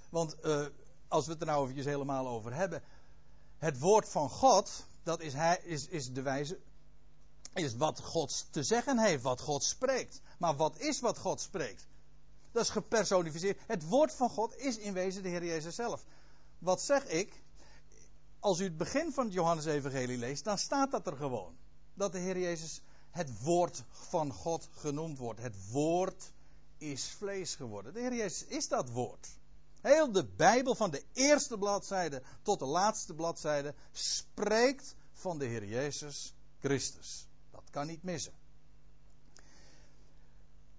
[0.09, 0.65] Want uh,
[1.07, 2.83] als we het er nou eventjes helemaal over hebben.
[3.57, 6.59] Het woord van God, dat is, hij, is, is de wijze.
[7.53, 10.21] Is wat God te zeggen heeft, wat God spreekt.
[10.37, 11.87] Maar wat is wat God spreekt?
[12.51, 13.59] Dat is gepersonificeerd.
[13.67, 16.05] Het woord van God is in wezen de Heer Jezus zelf.
[16.59, 17.40] Wat zeg ik?
[18.41, 21.57] Als u het begin van het Johannes-evangelie leest, dan staat dat er gewoon.
[21.93, 25.41] Dat de Heer Jezus het woord van God genoemd wordt.
[25.41, 26.31] Het woord
[26.77, 27.93] is vlees geworden.
[27.93, 29.27] De Heer Jezus is dat woord.
[29.81, 35.65] Heel de Bijbel van de eerste bladzijde tot de laatste bladzijde spreekt van de Heer
[35.65, 37.27] Jezus Christus.
[37.51, 38.33] Dat kan niet missen.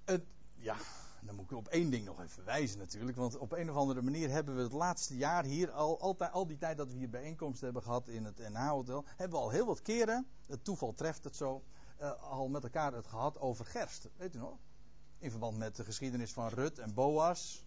[0.04, 0.22] Het,
[0.54, 0.76] ja,
[1.24, 3.16] dan moet ik op één ding nog even wijzen natuurlijk.
[3.16, 6.46] Want op een of andere manier hebben we het laatste jaar hier al, altijd, al
[6.46, 9.66] die tijd dat we hier bijeenkomsten hebben gehad in het NH-hotel, hebben we al heel
[9.66, 11.62] wat keren, het toeval treft het zo,
[12.00, 14.08] uh, al met elkaar het gehad over gerst.
[14.16, 14.58] Weet u nog?
[15.18, 17.64] In verband met de geschiedenis van Rut en Boas.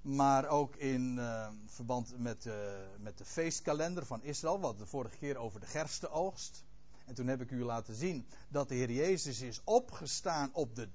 [0.00, 2.54] Maar ook in uh, verband met, uh,
[2.98, 4.60] met de feestkalender van Israël.
[4.60, 6.64] Wat de vorige keer over de gerstenoogst.
[7.06, 10.88] En toen heb ik u laten zien dat de Heer Jezus is opgestaan op de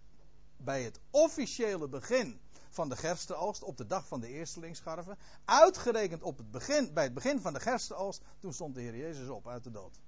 [0.63, 6.37] bij het officiële begin van de gerstenoogst, op de dag van de eerstelingsscharven, uitgerekend op
[6.37, 9.63] het begin, bij het begin van de gerstenoogst, toen stond de Heer Jezus op uit
[9.63, 9.99] de dood.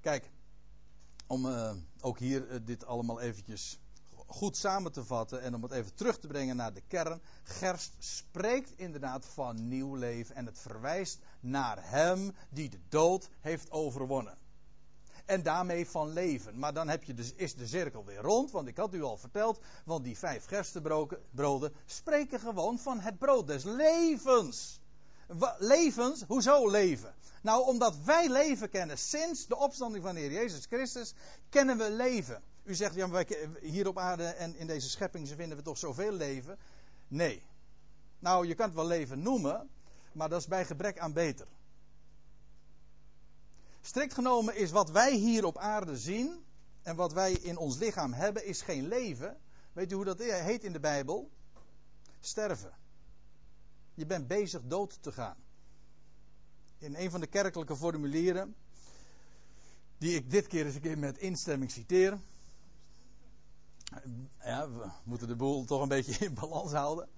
[0.00, 0.30] Kijk,
[1.26, 3.78] om uh, ook hier uh, dit allemaal eventjes
[4.26, 7.22] goed samen te vatten en om het even terug te brengen naar de kern.
[7.42, 13.70] Gerst spreekt inderdaad van nieuw leven en het verwijst naar Hem die de dood heeft
[13.70, 14.38] overwonnen
[15.26, 16.58] en daarmee van leven.
[16.58, 19.16] Maar dan heb je dus, is de cirkel weer rond, want ik had u al
[19.16, 24.80] verteld, want die vijf gerstebroden spreken gewoon van het brood des levens.
[25.58, 27.14] Levens, hoezo leven?
[27.42, 31.14] Nou, omdat wij leven kennen sinds de opstanding van de Heer Jezus Christus,
[31.48, 32.42] kennen we leven.
[32.64, 33.24] U zegt, ja, maar
[33.60, 36.58] hier op aarde en in deze schepping vinden we toch zoveel leven?
[37.08, 37.42] Nee.
[38.18, 39.68] Nou, je kan het wel leven noemen,
[40.12, 41.46] maar dat is bij gebrek aan beter.
[43.86, 46.44] Strikt genomen is wat wij hier op aarde zien
[46.82, 49.36] en wat wij in ons lichaam hebben, is geen leven.
[49.72, 51.30] Weet u hoe dat heet in de Bijbel?
[52.20, 52.72] Sterven.
[53.94, 55.36] Je bent bezig dood te gaan.
[56.78, 58.56] In een van de kerkelijke formulieren
[59.98, 62.18] Die ik dit keer eens een keer met instemming citeer.
[64.40, 67.08] Ja, we moeten de boel toch een beetje in balans houden.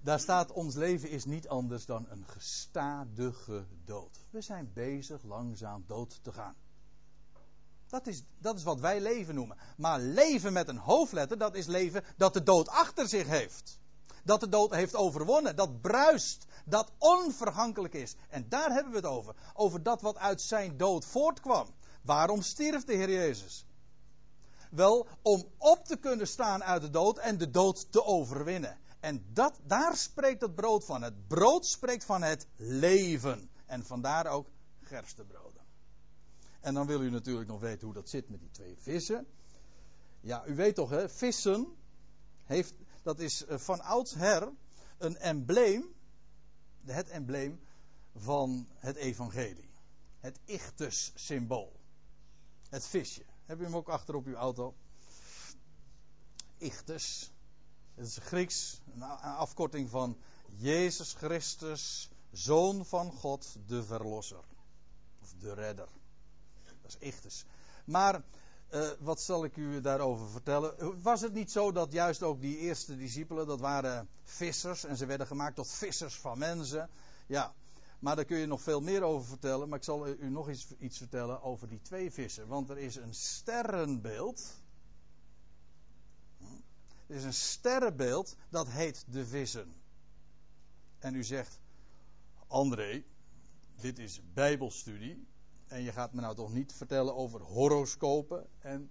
[0.00, 4.26] Daar staat: Ons leven is niet anders dan een gestadige dood.
[4.30, 6.54] We zijn bezig langzaam dood te gaan.
[7.88, 9.56] Dat is, dat is wat wij leven noemen.
[9.76, 13.80] Maar leven met een hoofdletter, dat is leven dat de dood achter zich heeft.
[14.24, 18.14] Dat de dood heeft overwonnen, dat bruist, dat onvergankelijk is.
[18.28, 19.34] En daar hebben we het over.
[19.54, 21.66] Over dat wat uit zijn dood voortkwam.
[22.02, 23.66] Waarom stierf de Heer Jezus?
[24.70, 28.78] Wel, om op te kunnen staan uit de dood en de dood te overwinnen.
[29.00, 31.02] En dat, daar spreekt het brood van.
[31.02, 33.50] Het brood spreekt van het leven.
[33.66, 34.48] En vandaar ook
[34.82, 35.62] gerstebroden.
[36.60, 39.26] En dan wil u natuurlijk nog weten hoe dat zit met die twee vissen.
[40.20, 41.76] Ja, u weet toch, hè, vissen
[42.44, 44.52] heeft, dat is eh, van oudsher
[44.98, 45.94] een embleem,
[46.84, 47.60] het embleem
[48.14, 49.70] van het evangelie.
[50.20, 51.80] Het ichtus-symbool.
[52.68, 53.24] Het visje.
[53.44, 54.74] Heb je hem ook achter op uw auto?
[56.58, 57.32] Ichtus.
[57.98, 60.16] Het is Grieks, een afkorting van
[60.56, 64.44] Jezus Christus, Zoon van God, de Verlosser.
[65.22, 65.88] Of de Redder.
[66.64, 67.44] Dat is Ichtus.
[67.84, 68.22] Maar
[68.70, 71.02] uh, wat zal ik u daarover vertellen?
[71.02, 75.06] Was het niet zo dat juist ook die eerste discipelen, dat waren vissers en ze
[75.06, 76.90] werden gemaakt tot vissers van mensen?
[77.26, 77.54] Ja,
[77.98, 79.68] maar daar kun je nog veel meer over vertellen.
[79.68, 82.46] Maar ik zal u nog iets, iets vertellen over die twee vissen.
[82.46, 84.60] Want er is een sterrenbeeld.
[87.08, 89.74] Is een sterrenbeeld dat heet de vissen.
[90.98, 91.60] En u zegt,
[92.46, 93.04] André,
[93.80, 95.26] dit is Bijbelstudie.
[95.66, 98.90] En je gaat me nou toch niet vertellen over horoscopen en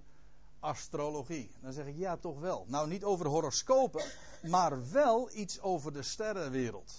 [0.60, 1.52] astrologie.
[1.62, 2.66] Dan zeg ik ja, toch wel.
[2.68, 4.04] Nou, niet over horoscopen,
[4.42, 6.94] maar wel iets over de sterrenwereld.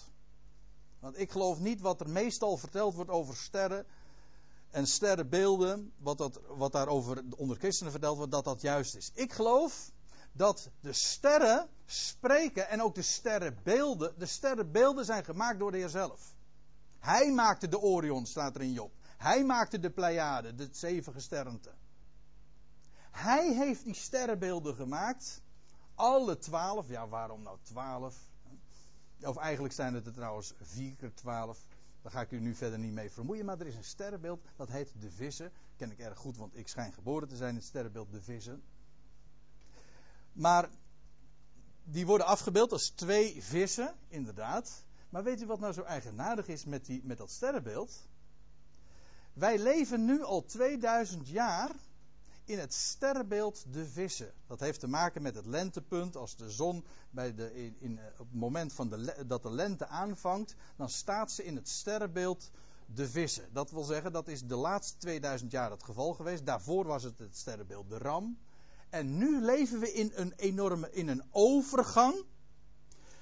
[0.98, 3.86] Want ik geloof niet wat er meestal verteld wordt over sterren
[4.70, 9.10] en sterrenbeelden, wat, dat, wat daarover onder christenen verteld wordt, dat dat juist is.
[9.14, 9.90] Ik geloof
[10.32, 15.88] dat de sterren spreken en ook de sterrenbeelden, de sterrenbeelden zijn gemaakt door de Heer
[15.88, 16.34] zelf.
[16.98, 18.92] Hij maakte de Orion, staat er in Job.
[19.16, 21.74] Hij maakte de Pleiade, de zeven gesternte.
[23.10, 25.42] Hij heeft die sterrenbeelden gemaakt.
[25.94, 28.16] Alle twaalf, ja waarom nou twaalf?
[29.20, 31.66] Of eigenlijk zijn het er trouwens vier keer twaalf.
[32.02, 33.44] Daar ga ik u nu verder niet mee vermoeien.
[33.44, 35.52] Maar er is een sterrenbeeld, dat heet de vissen.
[35.76, 38.62] Ken ik erg goed, want ik schijn geboren te zijn in het sterrenbeeld de vissen.
[40.38, 40.68] Maar
[41.84, 44.84] die worden afgebeeld als twee vissen, inderdaad.
[45.08, 48.08] Maar weet u wat nou zo eigenaardig is met, die, met dat sterrenbeeld?
[49.32, 51.70] Wij leven nu al 2000 jaar
[52.44, 54.32] in het sterrenbeeld de vissen.
[54.46, 56.16] Dat heeft te maken met het lentepunt.
[56.16, 59.86] Als de zon bij de, in, in, op het moment van de, dat de lente
[59.86, 62.50] aanvangt, dan staat ze in het sterrenbeeld
[62.86, 63.52] de vissen.
[63.52, 66.46] Dat wil zeggen, dat is de laatste 2000 jaar het geval geweest.
[66.46, 68.38] Daarvoor was het het sterrenbeeld de ram.
[68.90, 72.24] En nu leven we in een enorme, in een overgang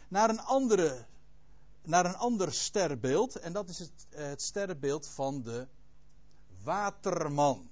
[0.08, 1.06] naar een andere,
[1.82, 3.36] naar een ander sterrenbeeld.
[3.36, 5.66] En dat is het, het sterrenbeeld van de
[6.62, 7.68] waterman.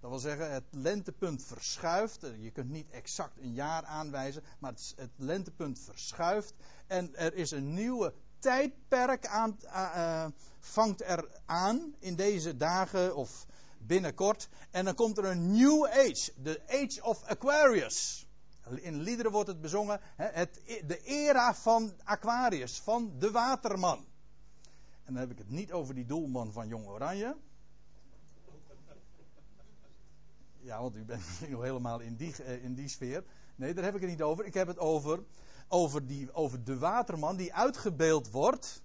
[0.00, 2.20] Dat wil zeggen, het lentepunt verschuift.
[2.38, 6.54] Je kunt niet exact een jaar aanwijzen, maar het, het lentepunt verschuift.
[6.86, 10.26] En er is een nieuwe tijdperk aan, uh,
[10.58, 13.46] vangt er aan in deze dagen of
[13.86, 14.48] binnenkort.
[14.70, 18.26] En dan komt er een new age, de age of Aquarius.
[18.74, 24.06] In liederen wordt het bezongen, het, de era van Aquarius, van de waterman.
[25.04, 27.36] En dan heb ik het niet over die doelman van Jong Oranje.
[30.60, 33.24] Ja, want u bent nog helemaal in die, eh, in die sfeer.
[33.56, 34.44] Nee, daar heb ik het niet over.
[34.44, 35.24] Ik heb het over,
[35.68, 38.82] over, die, over de waterman die uitgebeeld wordt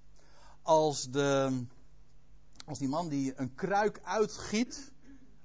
[0.61, 1.65] als, de,
[2.69, 4.91] als die man die een kruik uitgiet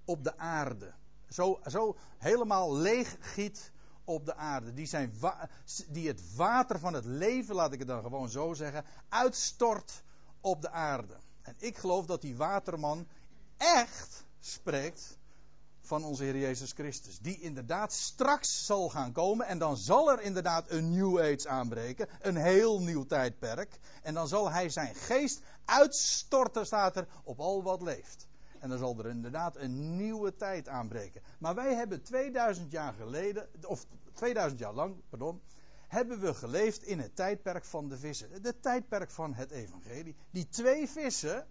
[0.04, 0.94] op de aarde.
[1.28, 3.72] Zo, zo helemaal leeg giet
[4.04, 4.74] op de aarde.
[4.74, 5.12] Die, zijn
[5.88, 10.02] die het water van het leven, laat ik het dan gewoon zo zeggen, uitstort
[10.40, 11.16] op de aarde.
[11.42, 13.08] En ik geloof dat die waterman
[13.56, 15.18] echt spreekt
[15.86, 17.18] van onze Heer Jezus Christus.
[17.18, 19.46] Die inderdaad straks zal gaan komen.
[19.46, 22.08] En dan zal er inderdaad een New Age aanbreken.
[22.20, 23.78] Een heel nieuw tijdperk.
[24.02, 28.26] En dan zal hij zijn geest uitstorten, staat er, op al wat leeft.
[28.58, 31.22] En dan zal er inderdaad een nieuwe tijd aanbreken.
[31.38, 35.40] Maar wij hebben 2000 jaar geleden, of 2000 jaar lang, pardon,
[35.88, 38.28] hebben we geleefd in het tijdperk van de vissen.
[38.42, 40.16] Het tijdperk van het evangelie.
[40.30, 41.46] Die twee vissen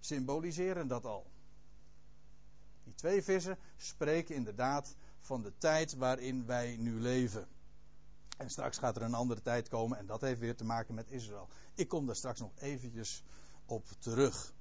[0.00, 1.31] symboliseren dat al.
[2.92, 7.48] Die twee vissen spreken inderdaad van de tijd waarin wij nu leven.
[8.36, 11.10] En straks gaat er een andere tijd komen en dat heeft weer te maken met
[11.10, 11.48] Israël.
[11.74, 13.22] Ik kom daar straks nog eventjes
[13.66, 14.52] op terug.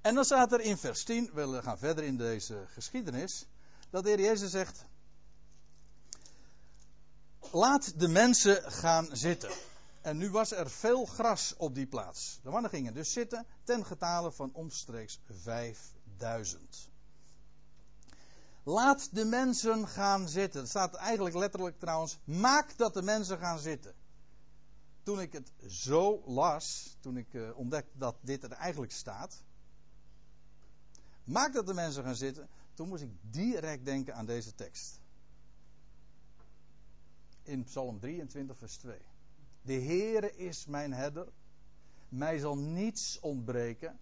[0.00, 3.46] En dan staat er in vers 10, we gaan verder in deze geschiedenis,
[3.90, 4.84] dat de Heer Jezus zegt:
[7.50, 9.50] Laat de mensen gaan zitten.
[10.00, 12.38] En nu was er veel gras op die plaats.
[12.42, 15.20] De mannen gingen dus zitten, ten getale van omstreeks
[16.18, 16.90] 5000.
[18.62, 20.60] Laat de mensen gaan zitten.
[20.60, 23.94] Het staat eigenlijk letterlijk trouwens, maak dat de mensen gaan zitten.
[25.02, 29.42] Toen ik het zo las, toen ik uh, ontdekte dat dit er eigenlijk staat,
[31.24, 35.00] maak dat de mensen gaan zitten, toen moest ik direct denken aan deze tekst.
[37.42, 38.98] In Psalm 23, vers 2.
[39.62, 41.28] De Heere is mijn herder.
[42.08, 43.98] Mij zal niets ontbreken.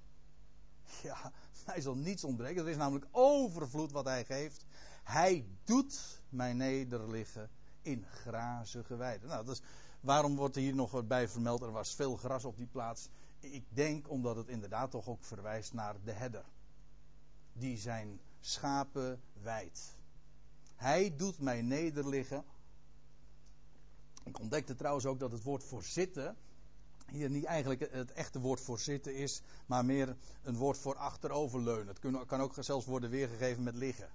[1.02, 1.32] Ja,
[1.66, 2.62] mij zal niets ontbreken.
[2.62, 4.64] Er is namelijk overvloed wat hij geeft.
[5.02, 7.50] Hij doet mij nederliggen
[7.82, 9.28] in grazige weiden.
[9.28, 9.62] Nou, dat is,
[10.00, 11.62] waarom wordt er hier nog bij vermeld?
[11.62, 13.08] Er was veel gras op die plaats.
[13.40, 16.44] Ik denk omdat het inderdaad toch ook verwijst naar de herder.
[17.52, 19.96] Die zijn schapen wijdt.
[20.76, 22.44] Hij doet mij nederliggen
[24.24, 26.36] ik ontdekte trouwens ook dat het woord voor zitten
[27.10, 31.86] hier niet eigenlijk het echte woord voor zitten is, maar meer een woord voor achteroverleunen.
[31.86, 34.10] Het kan ook zelfs worden weergegeven met liggen.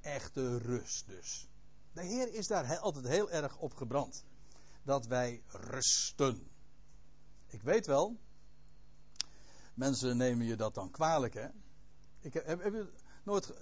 [0.00, 1.48] Echte rust dus.
[1.92, 4.24] De Heer is daar altijd heel erg op gebrand.
[4.82, 6.50] Dat wij rusten.
[7.46, 8.16] Ik weet wel,
[9.74, 11.48] mensen nemen je dat dan kwalijk, hè?
[12.20, 12.86] Ik heb,
[13.22, 13.52] nooit,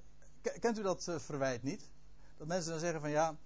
[0.60, 1.90] kent u dat uh, verwijt niet?
[2.36, 3.36] Dat mensen dan zeggen van ja,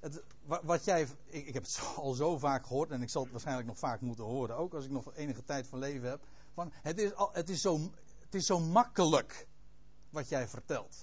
[0.00, 0.22] het,
[0.62, 3.68] wat jij, ik, ik, heb het al zo vaak gehoord en ik zal het waarschijnlijk
[3.68, 6.24] nog vaak moeten horen, ook als ik nog enige tijd van leven heb.
[6.54, 7.80] Van, het, is het, is zo,
[8.18, 9.46] het is zo makkelijk
[10.10, 10.96] wat jij vertelt.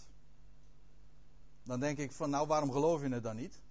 [1.64, 3.62] Dan denk ik van, nou waarom geloof je het dan niet?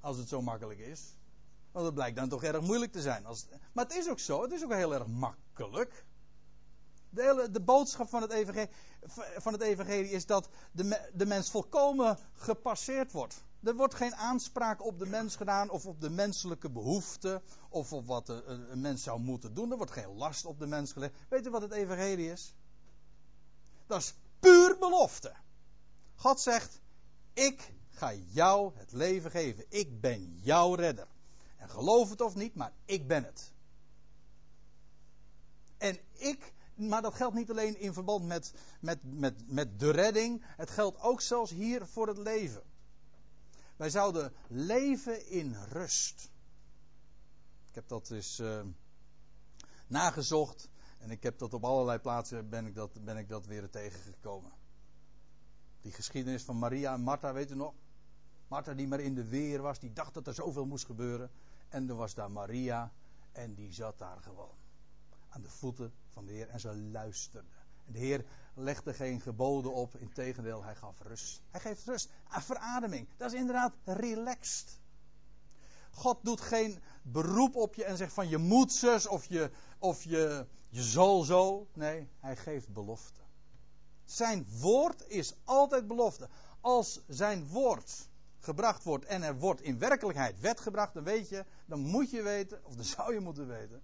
[0.00, 1.16] Als het zo makkelijk is.
[1.72, 3.26] Want het blijkt dan toch erg moeilijk te zijn.
[3.26, 6.04] Als, maar het is ook zo, het is ook heel erg makkelijk.
[7.10, 8.68] De, hele, de boodschap van het, evangelie,
[9.36, 13.44] van het evangelie is dat de, de mens volkomen gepasseerd wordt.
[13.64, 18.06] Er wordt geen aanspraak op de mens gedaan of op de menselijke behoeften of op
[18.06, 19.70] wat een mens zou moeten doen.
[19.70, 21.14] Er wordt geen last op de mens gelegd.
[21.28, 22.54] Weet u wat het evangelie is?
[23.86, 25.34] Dat is puur belofte.
[26.14, 26.80] God zegt,
[27.32, 29.64] ik ga jou het leven geven.
[29.68, 31.06] Ik ben jouw redder.
[31.56, 33.52] En geloof het of niet, maar ik ben het.
[35.78, 40.44] En ik, maar dat geldt niet alleen in verband met, met, met, met de redding.
[40.46, 42.62] Het geldt ook zelfs hier voor het leven.
[43.76, 46.30] Wij zouden leven in rust.
[47.68, 48.42] Ik heb dat dus
[49.86, 50.68] nagezocht.
[50.98, 54.52] En ik heb dat op allerlei plaatsen ben ik dat, ben ik dat weer tegengekomen.
[55.80, 57.74] Die geschiedenis van Maria en Martha, weet u nog?
[58.48, 61.30] Martha die maar in de weer was, die dacht dat er zoveel moest gebeuren.
[61.68, 62.92] En er was daar Maria
[63.32, 64.56] en die zat daar gewoon.
[65.28, 67.63] Aan de voeten van de Heer en ze luisterde.
[67.86, 68.24] De Heer
[68.54, 71.42] legde geen geboden op, integendeel, hij gaf rust.
[71.50, 73.08] Hij geeft rust, verademing.
[73.16, 74.78] Dat is inderdaad relaxed.
[75.90, 80.04] God doet geen beroep op je en zegt van je moet zus of je, of
[80.04, 81.68] je, je zal zo.
[81.72, 83.20] Nee, hij geeft belofte.
[84.04, 86.28] Zijn woord is altijd belofte.
[86.60, 88.08] Als zijn woord
[88.38, 92.22] gebracht wordt en er wordt in werkelijkheid wet gebracht, dan weet je, dan moet je
[92.22, 93.82] weten, of dan zou je moeten weten,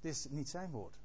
[0.00, 0.98] het is niet zijn woord.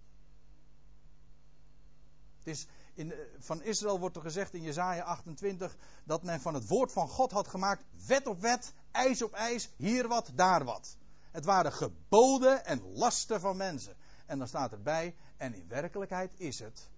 [2.48, 6.92] Is in, van Israël wordt er gezegd in Jezaja 28 dat men van het woord
[6.92, 10.98] van God had gemaakt wet op wet, ijs op ijs, hier wat, daar wat.
[11.32, 13.96] Het waren geboden en lasten van mensen.
[14.26, 16.90] En dan staat erbij, en in werkelijkheid is het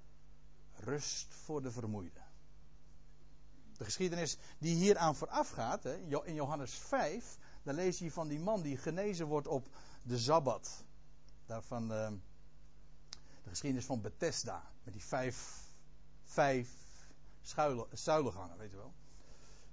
[0.73, 2.25] rust voor de vermoeide.
[3.77, 8.39] De geschiedenis die hier aan vooraf gaat, in Johannes 5, dan lees je van die
[8.39, 9.67] man die genezen wordt op
[10.03, 10.83] de Sabbat.
[11.45, 12.11] Daarvan eh,
[13.43, 15.65] de geschiedenis van Bethesda, met die vijf
[16.23, 16.69] vijf
[17.91, 18.93] zuilengangen, weet je wel.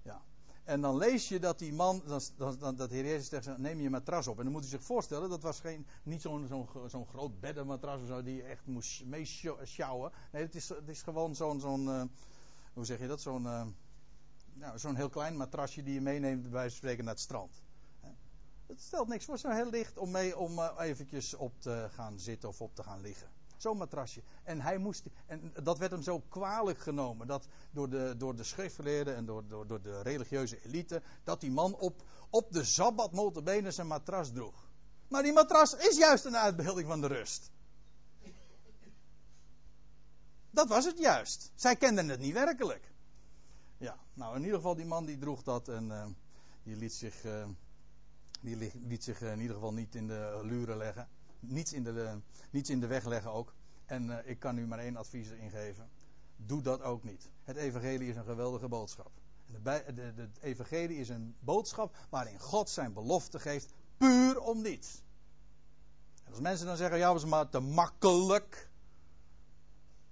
[0.03, 0.23] Ja.
[0.65, 3.91] En dan lees je dat die man, dat, dat, dat Heer Jezus zegt, neem je
[3.91, 4.39] matras op.
[4.39, 8.01] En dan moet je zich voorstellen, dat was geen, niet zo'n zo'n zo'n groot beddenmatras
[8.01, 10.13] of zo, die je echt moest meeschouwen.
[10.33, 12.03] Nee, het is, het is gewoon zo'n, zo'n uh,
[12.73, 13.43] hoe zeg je dat, zo'n,
[14.53, 17.63] nou, zo'n heel klein matrasje die je meeneemt bij spreken naar het strand.
[18.67, 22.19] Het stelt niks voor, zo heel licht om mee om uh, eventjes op te gaan
[22.19, 23.34] zitten of op te gaan liggen.
[23.65, 24.23] Zo'n matrasje.
[24.43, 28.45] En hij moest, en dat werd hem zo kwalijk genomen, dat door de, door de
[28.45, 33.13] schriftgeleerden en door, door, door de religieuze elite, dat die man op, op de Sabbat
[33.13, 34.69] notabene zijn matras droeg.
[35.09, 37.51] Maar die matras is juist een uitbeelding van de rust.
[40.51, 41.53] Dat was het juist.
[41.55, 42.93] Zij kenden het niet werkelijk.
[43.77, 46.07] Ja, nou in ieder geval die man die droeg dat en uh,
[46.63, 47.47] die liet zich, uh,
[48.41, 51.09] die liet zich uh, in ieder geval niet in de luren leggen
[51.49, 52.21] niets in, de,
[52.51, 53.55] niets in de weg leggen ook.
[53.85, 55.91] En uh, ik kan u maar één advies ingeven.
[56.37, 57.31] Doe dat ook niet.
[57.43, 59.11] Het evangelie is een geweldige boodschap.
[59.63, 65.03] Het evangelie is een boodschap waarin God zijn belofte geeft, puur om niets.
[66.25, 68.69] En als mensen dan zeggen, ja, is maar te makkelijk.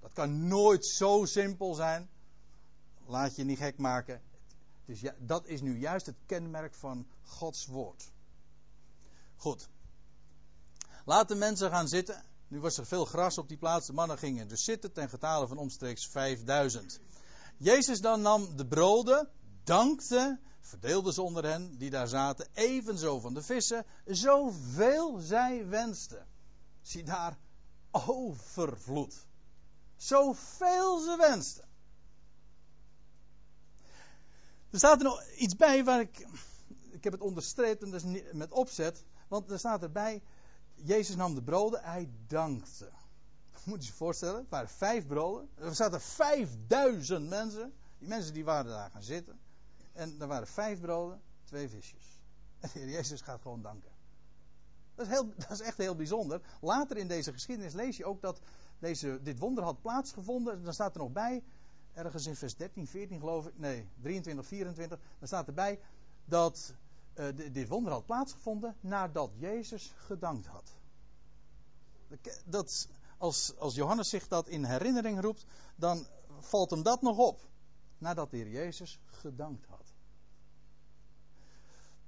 [0.01, 2.09] Dat kan nooit zo simpel zijn.
[3.07, 4.22] Laat je niet gek maken.
[5.18, 8.12] Dat is nu juist het kenmerk van Gods woord.
[9.37, 9.68] Goed.
[11.05, 12.24] Laat de mensen gaan zitten.
[12.48, 13.86] Nu was er veel gras op die plaats.
[13.86, 17.00] De mannen gingen dus zitten ten getale van omstreeks 5000.
[17.57, 19.28] Jezus dan nam de broden,
[19.64, 26.26] dankte, verdeelde ze onder hen die daar zaten, evenzo van de vissen, zoveel zij wensten.
[26.82, 27.38] Zie daar
[27.90, 29.26] overvloed.
[29.96, 31.64] Zoveel ze wensten.
[34.70, 36.26] Er staat er nog iets bij waar ik.
[36.90, 39.05] Ik heb het onderstreept en dat is met opzet.
[39.28, 40.22] Want er staat erbij.
[40.83, 42.91] Jezus nam de broden, hij dankte.
[43.64, 45.49] Moet je je voorstellen, het waren vijf broden.
[45.55, 47.72] Er zaten vijfduizend mensen.
[47.99, 49.41] Die mensen die waren daar gaan zitten.
[49.93, 52.20] En er waren vijf broden, twee visjes.
[52.61, 53.91] En de Heer Jezus gaat gewoon danken.
[54.95, 56.41] Dat is, heel, dat is echt heel bijzonder.
[56.61, 58.41] Later in deze geschiedenis lees je ook dat
[58.78, 60.62] deze, dit wonder had plaatsgevonden.
[60.62, 61.43] Dan staat er nog bij,
[61.93, 64.99] ergens in vers 13, 14 geloof ik, nee, 23, 24.
[65.18, 65.80] Dan staat erbij
[66.24, 66.74] dat
[67.14, 70.72] uh, dit wonder had plaatsgevonden nadat Jezus gedankt had.
[72.44, 72.88] Dat,
[73.18, 75.44] als, als Johannes zich dat in herinnering roept,
[75.76, 76.06] dan
[76.40, 77.40] valt hem dat nog op.
[77.98, 79.92] Nadat de Heer Jezus gedankt had.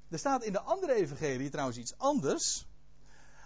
[0.09, 2.67] Er staat in de andere evangelie trouwens iets anders.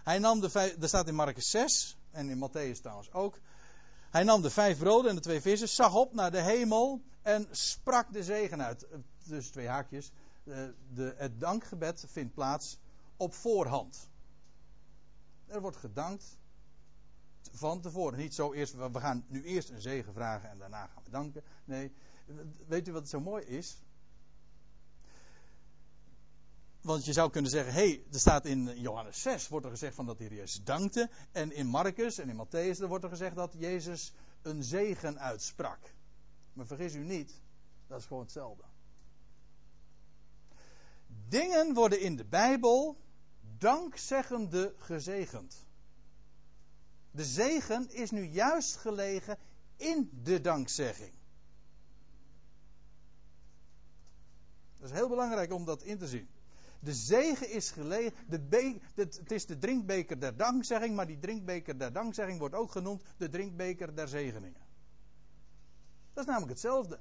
[0.04, 3.38] Hij nam de er staat in Marcus 6 en in Matthäus trouwens ook.
[4.11, 7.46] Hij nam de vijf broden en de twee vissen, zag op naar de hemel en
[7.50, 8.86] sprak de zegen uit.
[9.24, 10.11] Dus twee haakjes.
[10.49, 12.78] De, de, het dankgebed vindt plaats
[13.16, 14.11] op voorhand.
[15.46, 16.38] Er wordt gedankt
[17.53, 18.18] van tevoren.
[18.18, 21.42] Niet zo eerst, we gaan nu eerst een zegen vragen en daarna gaan we danken.
[21.64, 21.92] Nee,
[22.66, 23.82] weet u wat zo mooi is?
[26.80, 29.94] Want je zou kunnen zeggen, hé, hey, er staat in Johannes 6, wordt er gezegd
[29.94, 31.11] van dat de Jezus dankte.
[31.32, 35.94] En in Marcus en in Matthäus wordt er gezegd dat Jezus een zegen uitsprak.
[36.53, 37.40] Maar vergis u niet,
[37.86, 38.68] dat is gewoon hetzelfde.
[41.29, 42.99] Dingen worden in de Bijbel
[43.59, 45.66] dankzeggende gezegend.
[47.11, 49.39] De zegen is nu juist gelegen
[49.76, 51.12] in de dankzegging.
[54.79, 56.29] Dat is heel belangrijk om dat in te zien.
[56.81, 58.12] De zegen is gelegen.
[58.29, 63.03] De het is de drinkbeker der dankzegging, maar die drinkbeker der dankzegging wordt ook genoemd
[63.16, 64.61] de drinkbeker der zegeningen.
[66.12, 67.01] Dat is namelijk hetzelfde.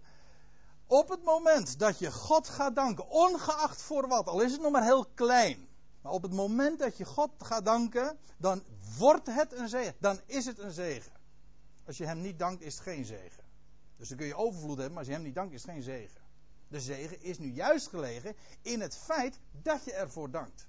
[0.87, 4.71] Op het moment dat je God gaat danken, ongeacht voor wat, al is het nog
[4.71, 5.67] maar heel klein.
[6.01, 8.63] Maar op het moment dat je God gaat danken, dan
[8.97, 9.95] wordt het een zegen.
[9.99, 11.11] Dan is het een zegen.
[11.85, 13.43] Als je hem niet dankt, is het geen zegen.
[13.97, 15.81] Dus dan kun je overvloed hebben, maar als je hem niet dankt, is het geen
[15.81, 16.21] zegen.
[16.67, 20.67] De zegen is nu juist gelegen in het feit dat je ervoor dankt.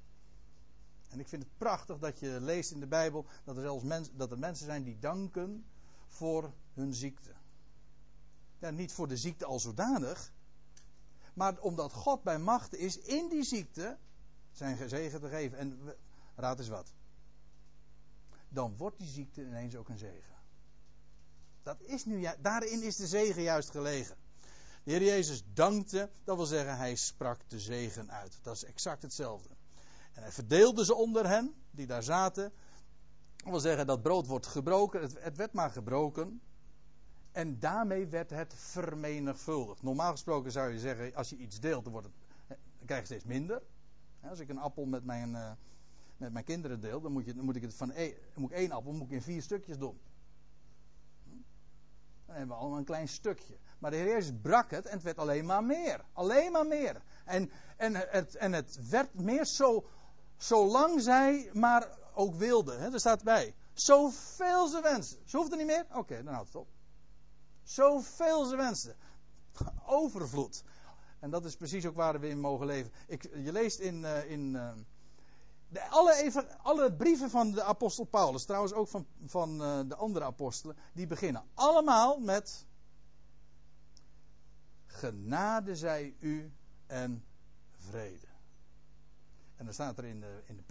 [1.09, 4.11] En ik vind het prachtig dat je leest in de Bijbel dat er zelfs mens,
[4.13, 5.67] dat er mensen zijn die danken
[6.07, 7.38] voor hun ziekte.
[8.61, 10.33] Niet voor de ziekte als zodanig,
[11.35, 13.99] maar omdat God bij macht is in die ziekte
[14.53, 15.59] zijn zegen te geven.
[15.59, 15.95] En
[16.35, 16.93] raad eens wat.
[18.49, 20.37] Dan wordt die ziekte ineens ook een zegen.
[21.63, 24.17] Dat is nu, daarin is de zegen juist gelegen.
[24.85, 28.39] De Heer Jezus dankte, dat wil zeggen, hij sprak de zegen uit.
[28.43, 29.49] Dat is exact hetzelfde.
[30.13, 32.53] En hij verdeelde ze onder hen, die daar zaten.
[33.37, 36.41] Dat wil zeggen, dat brood wordt gebroken, het werd maar gebroken.
[37.39, 39.83] En daarmee werd het vermenigvuldigd.
[39.83, 42.17] Normaal gesproken zou je zeggen, als je iets deelt, dan, wordt het,
[42.49, 43.63] dan krijg je steeds minder.
[44.21, 45.51] Als ik een appel met mijn, uh,
[46.17, 48.71] met mijn kinderen deel, dan moet, je, dan moet ik het van één, moet één
[48.71, 50.01] appel moet ik in vier stukjes doen.
[52.27, 53.59] Dan hebben we allemaal een klein stukje.
[53.79, 56.05] Maar de Heer Jezus brak het en het werd alleen maar meer.
[56.13, 57.03] Alleen maar meer.
[57.25, 59.89] En, en, het, en het werd meer zo,
[60.37, 62.81] zolang zij maar ook wilden.
[62.81, 62.93] Hè?
[62.93, 63.55] Er staat bij.
[63.73, 65.19] Zoveel ze wensen.
[65.25, 65.87] Ze hoefden niet meer?
[65.93, 66.77] Oké, dan houdt het op.
[67.69, 68.97] Zoveel ze wensen.
[69.87, 70.63] Overvloed.
[71.19, 72.93] En dat is precies ook waar we in mogen leven.
[73.07, 74.73] Ik, je leest in, uh, in uh,
[75.69, 79.95] de, alle, even, alle brieven van de apostel Paulus, trouwens ook van, van uh, de
[79.95, 82.67] andere apostelen, die beginnen allemaal met
[84.87, 86.53] genade zij u
[86.87, 87.25] en
[87.77, 88.27] vrede.
[89.57, 90.63] En dan staat er in de, in de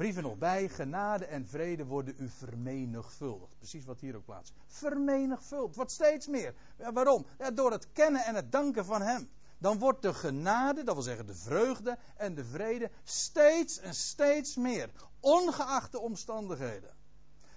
[0.00, 3.58] Petrusbrieven nog bij, genade en vrede worden u vermenigvuldigd.
[3.58, 4.52] Precies wat hier ook plaats.
[4.66, 6.54] Vermenigvuldigd, wordt steeds meer.
[6.92, 7.26] Waarom?
[7.38, 9.30] Ja, door het kennen en het danken van Hem.
[9.58, 14.56] Dan wordt de genade, dat wil zeggen de vreugde en de vrede, steeds en steeds
[14.56, 14.90] meer.
[15.20, 16.94] Ongeacht de omstandigheden.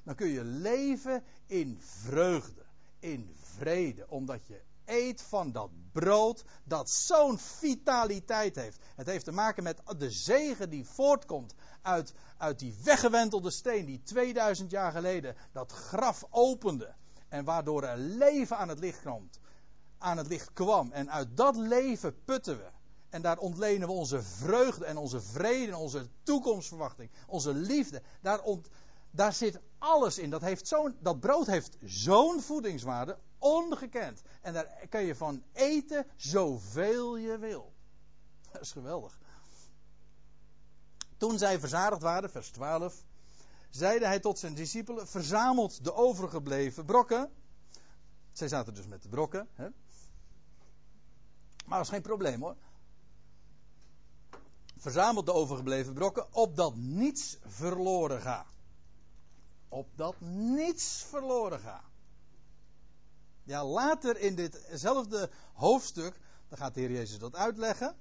[0.04, 2.66] dan kun je leven in vreugde,
[3.00, 8.80] in vrede, omdat je eet van dat brood dat zo'n vitaliteit heeft.
[8.96, 14.02] Het heeft te maken met de zegen die voortkomt uit, uit die weggewentelde steen die
[14.04, 16.94] 2000 jaar geleden dat graf opende.
[17.28, 19.30] En waardoor er leven aan het licht kwam.
[19.98, 20.92] Aan het licht kwam.
[20.92, 22.70] En uit dat leven putten we.
[23.10, 27.10] En daar ontlenen we onze vreugde en onze vrede en onze toekomstverwachting.
[27.28, 28.02] Onze liefde.
[28.22, 28.68] Daar, ont,
[29.12, 30.30] daar zit alles in.
[30.30, 33.18] Dat, heeft zo'n, dat brood heeft zo'n voedingswaarde.
[33.44, 34.22] Ongekend.
[34.42, 37.74] En daar kan je van eten zoveel je wil.
[38.52, 39.20] Dat is geweldig.
[41.18, 43.04] Toen zij verzadigd waren, vers 12,
[43.70, 47.32] zeide hij tot zijn discipelen: Verzamelt de overgebleven brokken.
[48.32, 49.48] Zij zaten dus met de brokken.
[49.54, 49.68] Hè?
[51.66, 52.56] Maar dat is geen probleem hoor.
[54.78, 58.54] Verzamelt de overgebleven brokken, opdat niets verloren gaat.
[59.70, 61.93] Opdat niets verloren gaat.
[63.44, 67.96] Ja, later in ditzelfde hoofdstuk, dan gaat de Heer Jezus dat uitleggen.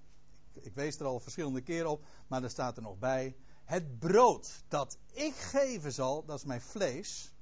[0.52, 3.36] Ik wees er al verschillende keren op, maar er staat er nog bij.
[3.64, 7.32] Het brood dat ik geven zal, dat is mijn vlees.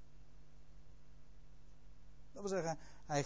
[2.32, 3.24] Dat wil zeggen, hij,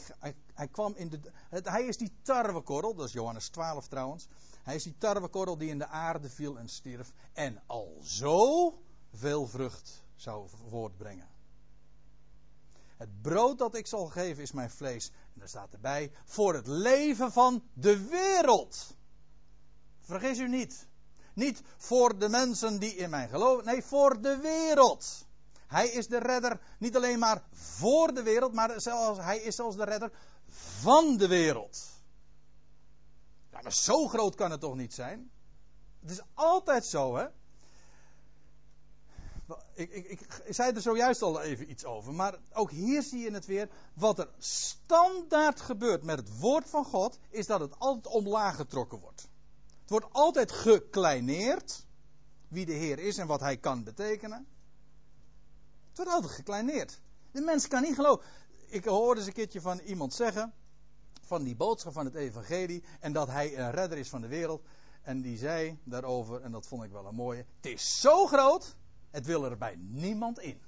[0.55, 1.21] hij, kwam in de.
[1.51, 4.29] Hij is die tarwekorrel, dat is Johannes 12 trouwens.
[4.63, 7.13] Hij is die tarwekorrel die in de aarde viel en stierf.
[7.33, 8.73] En al zo
[9.13, 11.34] veel vrucht zou voortbrengen.
[12.97, 15.09] Het brood dat ik zal geven is mijn vlees.
[15.09, 16.13] En daar staat erbij.
[16.25, 18.97] Voor het leven van de wereld.
[20.01, 20.89] Vergis u niet.
[21.35, 23.65] Niet voor de mensen die in mij geloven.
[23.65, 25.27] Nee, voor de wereld.
[25.67, 29.77] Hij is de redder niet alleen maar voor de wereld, maar zelfs, hij is zelfs
[29.77, 30.13] de redder
[30.81, 31.79] van de wereld.
[33.51, 35.31] Ja, maar zo groot kan het toch niet zijn?
[36.01, 37.27] Het is altijd zo, hè?
[39.75, 43.31] Ik, ik, ik, zei er zojuist al even iets over, maar ook hier zie je
[43.31, 43.69] het weer.
[43.95, 48.99] Wat er standaard gebeurt met het woord van God, is dat het altijd omlaag getrokken
[48.99, 49.29] wordt.
[49.81, 51.87] Het wordt altijd gekleineerd,
[52.49, 54.47] wie de Heer is en wat hij kan betekenen.
[55.89, 57.01] Het wordt altijd gekleineerd.
[57.33, 58.25] De mens kan niet geloven.
[58.67, 60.55] Ik hoorde eens een keertje van iemand zeggen,
[61.21, 64.63] van die boodschap van het evangelie, en dat hij een redder is van de wereld.
[65.03, 68.77] En die zei daarover, en dat vond ik wel een mooie, het is zo groot,
[69.15, 70.61] het wil er bij niemand in.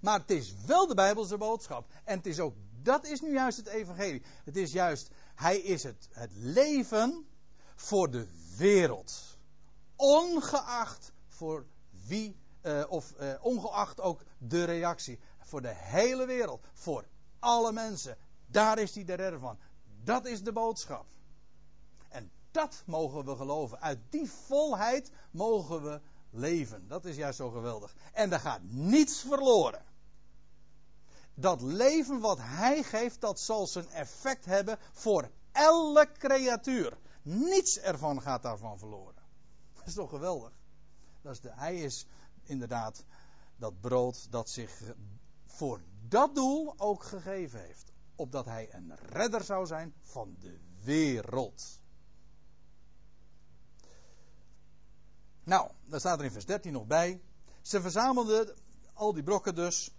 [0.00, 1.90] Maar het is wel de Bijbelse boodschap.
[2.04, 4.22] En het is ook, dat is nu juist het evangelie.
[4.44, 7.26] Het is juist, hij is het, het leven
[7.74, 9.38] voor de wereld.
[9.96, 11.66] Ongeacht voor
[12.06, 15.18] wie, uh, of uh, ongeacht ook de reactie.
[15.38, 16.66] Voor de hele wereld.
[16.72, 17.04] Voor
[17.38, 18.16] alle mensen.
[18.46, 19.58] Daar is hij de redder van.
[20.02, 21.06] Dat is de boodschap.
[22.54, 23.80] Dat mogen we geloven.
[23.80, 26.00] Uit die volheid mogen we
[26.30, 26.88] leven.
[26.88, 27.94] Dat is juist zo geweldig.
[28.12, 29.84] En er gaat niets verloren.
[31.34, 36.98] Dat leven wat hij geeft, dat zal zijn effect hebben voor elke creatuur.
[37.22, 39.22] Niets ervan gaat daarvan verloren.
[39.74, 40.52] Dat is toch geweldig?
[41.22, 42.06] Dat is de, hij is
[42.42, 43.04] inderdaad
[43.56, 44.82] dat brood dat zich
[45.46, 47.92] voor dat doel ook gegeven heeft.
[48.14, 51.82] Opdat hij een redder zou zijn van de wereld.
[55.44, 57.20] Nou, daar staat er in vers 13 nog bij.
[57.62, 58.54] Ze verzamelden
[58.94, 59.90] al die brokken dus.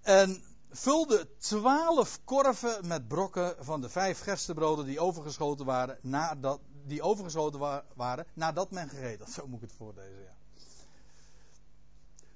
[0.00, 7.02] En vulden twaalf korven met brokken van de vijf gerstebroden die overgeschoten waren nadat, die
[7.02, 9.34] overgeschoten waren nadat men gegeten had.
[9.34, 10.34] Zo moet ik het voorlezen, ja.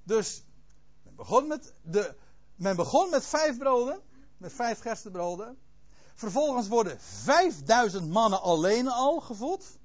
[0.03, 0.43] Dus
[1.03, 2.15] men begon met, de,
[2.55, 4.01] men begon met vijf broden,
[4.37, 5.57] met vijf gerstebroden.
[6.13, 9.79] Vervolgens worden vijfduizend mannen alleen al gevoed.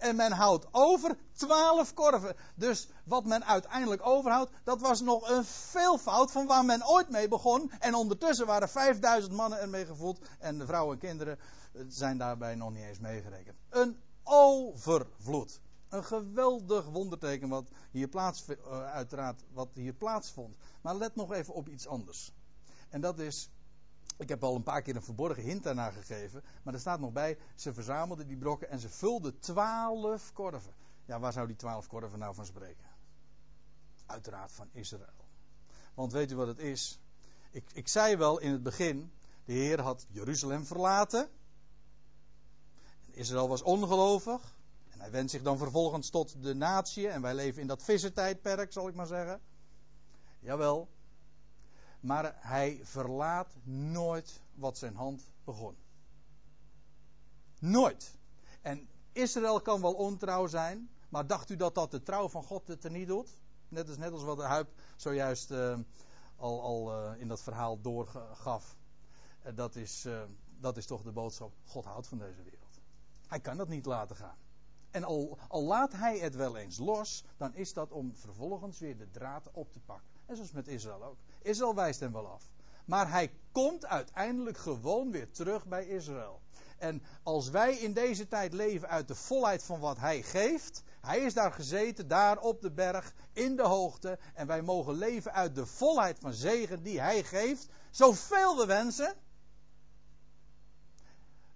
[0.00, 2.36] En men houdt over twaalf korven.
[2.54, 7.28] Dus wat men uiteindelijk overhoudt, dat was nog een veelvoud van waar men ooit mee
[7.28, 7.70] begon.
[7.78, 10.18] En ondertussen waren 5000 mannen ermee gevoed.
[10.38, 11.38] En de vrouwen en kinderen
[11.88, 13.56] zijn daarbij nog niet eens meegerekend.
[13.68, 15.60] Een overvloed.
[15.88, 18.56] Een geweldig wonderteken wat hier plaats, uh,
[18.92, 20.56] uiteraard wat hier plaatsvond.
[20.80, 22.32] Maar let nog even op iets anders.
[22.88, 23.50] En dat is
[24.20, 26.42] ik heb al een paar keer een verborgen hint daarna gegeven.
[26.62, 30.74] Maar er staat nog bij, ze verzamelden die brokken en ze vulden twaalf korven.
[31.04, 32.88] Ja, waar zou die twaalf korven nou van spreken?
[34.06, 35.26] Uiteraard van Israël.
[35.94, 37.00] Want weet u wat het is?
[37.50, 39.12] Ik, ik zei wel in het begin,
[39.44, 41.28] de Heer had Jeruzalem verlaten.
[43.06, 44.54] En Israël was ongelovig.
[44.90, 47.08] En hij wendt zich dan vervolgens tot de natie.
[47.08, 49.40] En wij leven in dat vissertijdperk, zal ik maar zeggen.
[50.38, 50.88] Jawel,
[52.00, 55.76] maar hij verlaat nooit wat zijn hand begon.
[57.58, 58.18] Nooit.
[58.62, 62.68] En Israël kan wel ontrouw zijn, Maar dacht u dat dat de trouw van God
[62.68, 63.28] het er niet doet?
[63.68, 65.78] Net als, net als wat de Huip zojuist uh,
[66.36, 68.76] al, al uh, in dat verhaal doorgaf.
[69.46, 70.08] Uh, dat, is,
[70.58, 72.80] dat is toch de boodschap: God houdt van deze wereld.
[73.26, 74.36] Hij kan dat niet laten gaan.
[74.90, 78.96] En al, al laat hij het wel eens los, dan is dat om vervolgens weer
[78.96, 80.19] de draad op te pakken.
[80.30, 81.16] En zoals met Israël ook.
[81.42, 82.50] Israël wijst hem wel af.
[82.84, 86.40] Maar hij komt uiteindelijk gewoon weer terug bij Israël.
[86.78, 90.82] En als wij in deze tijd leven uit de volheid van wat hij geeft.
[91.00, 94.18] Hij is daar gezeten, daar op de berg, in de hoogte.
[94.34, 97.68] En wij mogen leven uit de volheid van zegen die hij geeft.
[97.90, 99.14] Zoveel we wensen.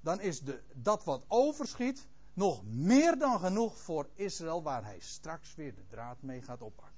[0.00, 5.54] Dan is de, dat wat overschiet nog meer dan genoeg voor Israël, waar hij straks
[5.54, 6.93] weer de draad mee gaat oppakken.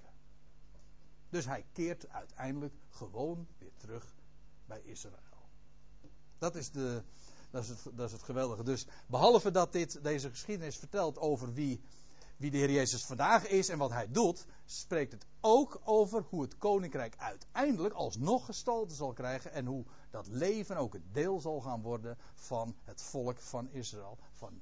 [1.37, 4.15] Dus hij keert uiteindelijk gewoon weer terug
[4.67, 5.49] bij Israël.
[6.39, 7.03] Dat is, de,
[7.51, 8.63] dat is, het, dat is het geweldige.
[8.63, 11.81] Dus behalve dat dit, deze geschiedenis vertelt over wie,
[12.37, 16.43] wie de Heer Jezus vandaag is en wat hij doet, spreekt het ook over hoe
[16.43, 21.61] het koninkrijk uiteindelijk alsnog gestalte zal krijgen en hoe dat leven ook het deel zal
[21.61, 24.61] gaan worden van het volk van Israël, van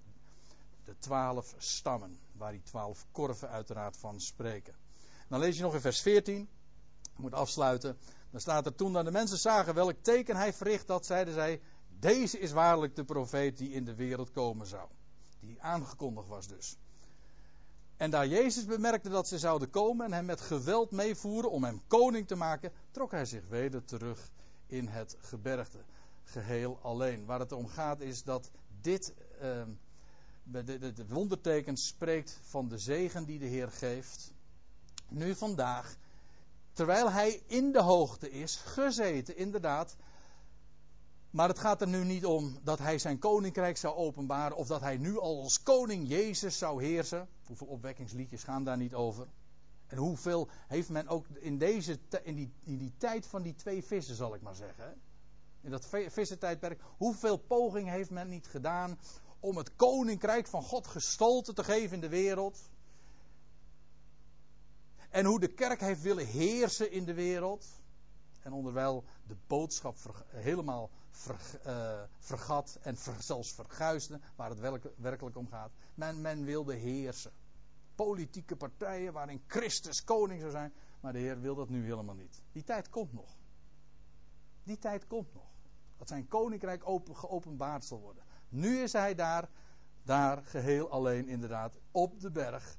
[0.85, 4.75] de twaalf stammen, waar die twaalf korven uiteraard van spreken.
[5.29, 6.49] Dan lees je nog in vers 14, ik
[7.17, 7.97] moet afsluiten.
[8.31, 11.61] Dan staat er toen dan de mensen zagen welk teken hij verricht had, zeiden zij,
[11.99, 14.89] deze is waarlijk de profeet die in de wereld komen zou.
[15.41, 16.77] Die aangekondigd was dus.
[17.97, 21.83] En daar Jezus bemerkte dat ze zouden komen en hem met geweld meevoeren om hem
[21.87, 24.31] koning te maken, trok hij zich weder terug
[24.67, 25.79] in het gebergte.
[26.25, 27.25] Geheel alleen.
[27.25, 28.51] Waar het om gaat is dat
[28.81, 29.15] dit,
[30.43, 34.33] de, de, de wonderteken spreekt van de zegen die de Heer geeft.
[35.09, 35.97] Nu vandaag
[36.75, 39.97] Terwijl hij in de hoogte is, gezeten inderdaad.
[41.31, 44.57] Maar het gaat er nu niet om dat hij zijn koninkrijk zou openbaren.
[44.57, 47.29] Of dat hij nu al als koning Jezus zou heersen.
[47.47, 49.27] Hoeveel opwekkingsliedjes gaan daar niet over.
[49.87, 54.15] En hoeveel heeft men ook in, deze, in, die, die tijd van die twee vissen,
[54.15, 55.01] zal ik maar zeggen.
[55.61, 56.81] In dat vissentijdperk.
[56.97, 58.99] Hoeveel poging heeft men niet gedaan
[59.41, 62.71] om het koninkrijk van God gestalte te geven in de wereld.
[65.15, 67.67] En hoe de kerk heeft willen heersen in de wereld.
[68.41, 69.97] En onderwijl de boodschap
[70.27, 70.91] helemaal
[71.67, 75.71] uh, vergat en zelfs verguisde, waar het werkelijk om gaat.
[75.95, 77.33] Men, men wilde heersen.
[77.95, 80.73] Politieke partijen waarin Christus koning zou zijn.
[81.01, 82.43] Maar de Heer wil dat nu helemaal niet.
[82.53, 83.37] Die tijd komt nog.
[84.63, 85.51] Die tijd komt nog.
[85.97, 88.25] Dat zijn koninkrijk open, geopenbaard zal worden.
[88.49, 89.49] Nu is hij daar,
[90.03, 92.77] daar geheel alleen inderdaad, op de berg.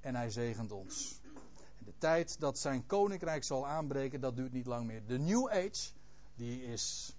[0.00, 1.22] En hij zegent ons.
[1.84, 5.06] De tijd dat zijn koninkrijk zal aanbreken, dat duurt niet lang meer.
[5.06, 5.92] De New Age,
[6.34, 7.16] die is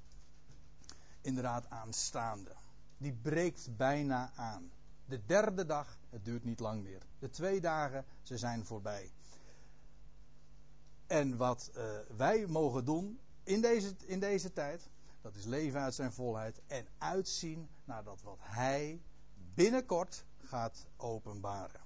[1.21, 2.51] inderdaad aanstaande.
[2.97, 4.71] Die breekt bijna aan.
[5.05, 7.01] De derde dag, het duurt niet lang meer.
[7.19, 9.11] De twee dagen, ze zijn voorbij.
[11.07, 11.83] En wat uh,
[12.17, 14.89] wij mogen doen in deze, in deze tijd,
[15.21, 19.01] dat is leven uit zijn volheid en uitzien naar dat wat hij
[19.53, 21.84] binnenkort gaat openbaren.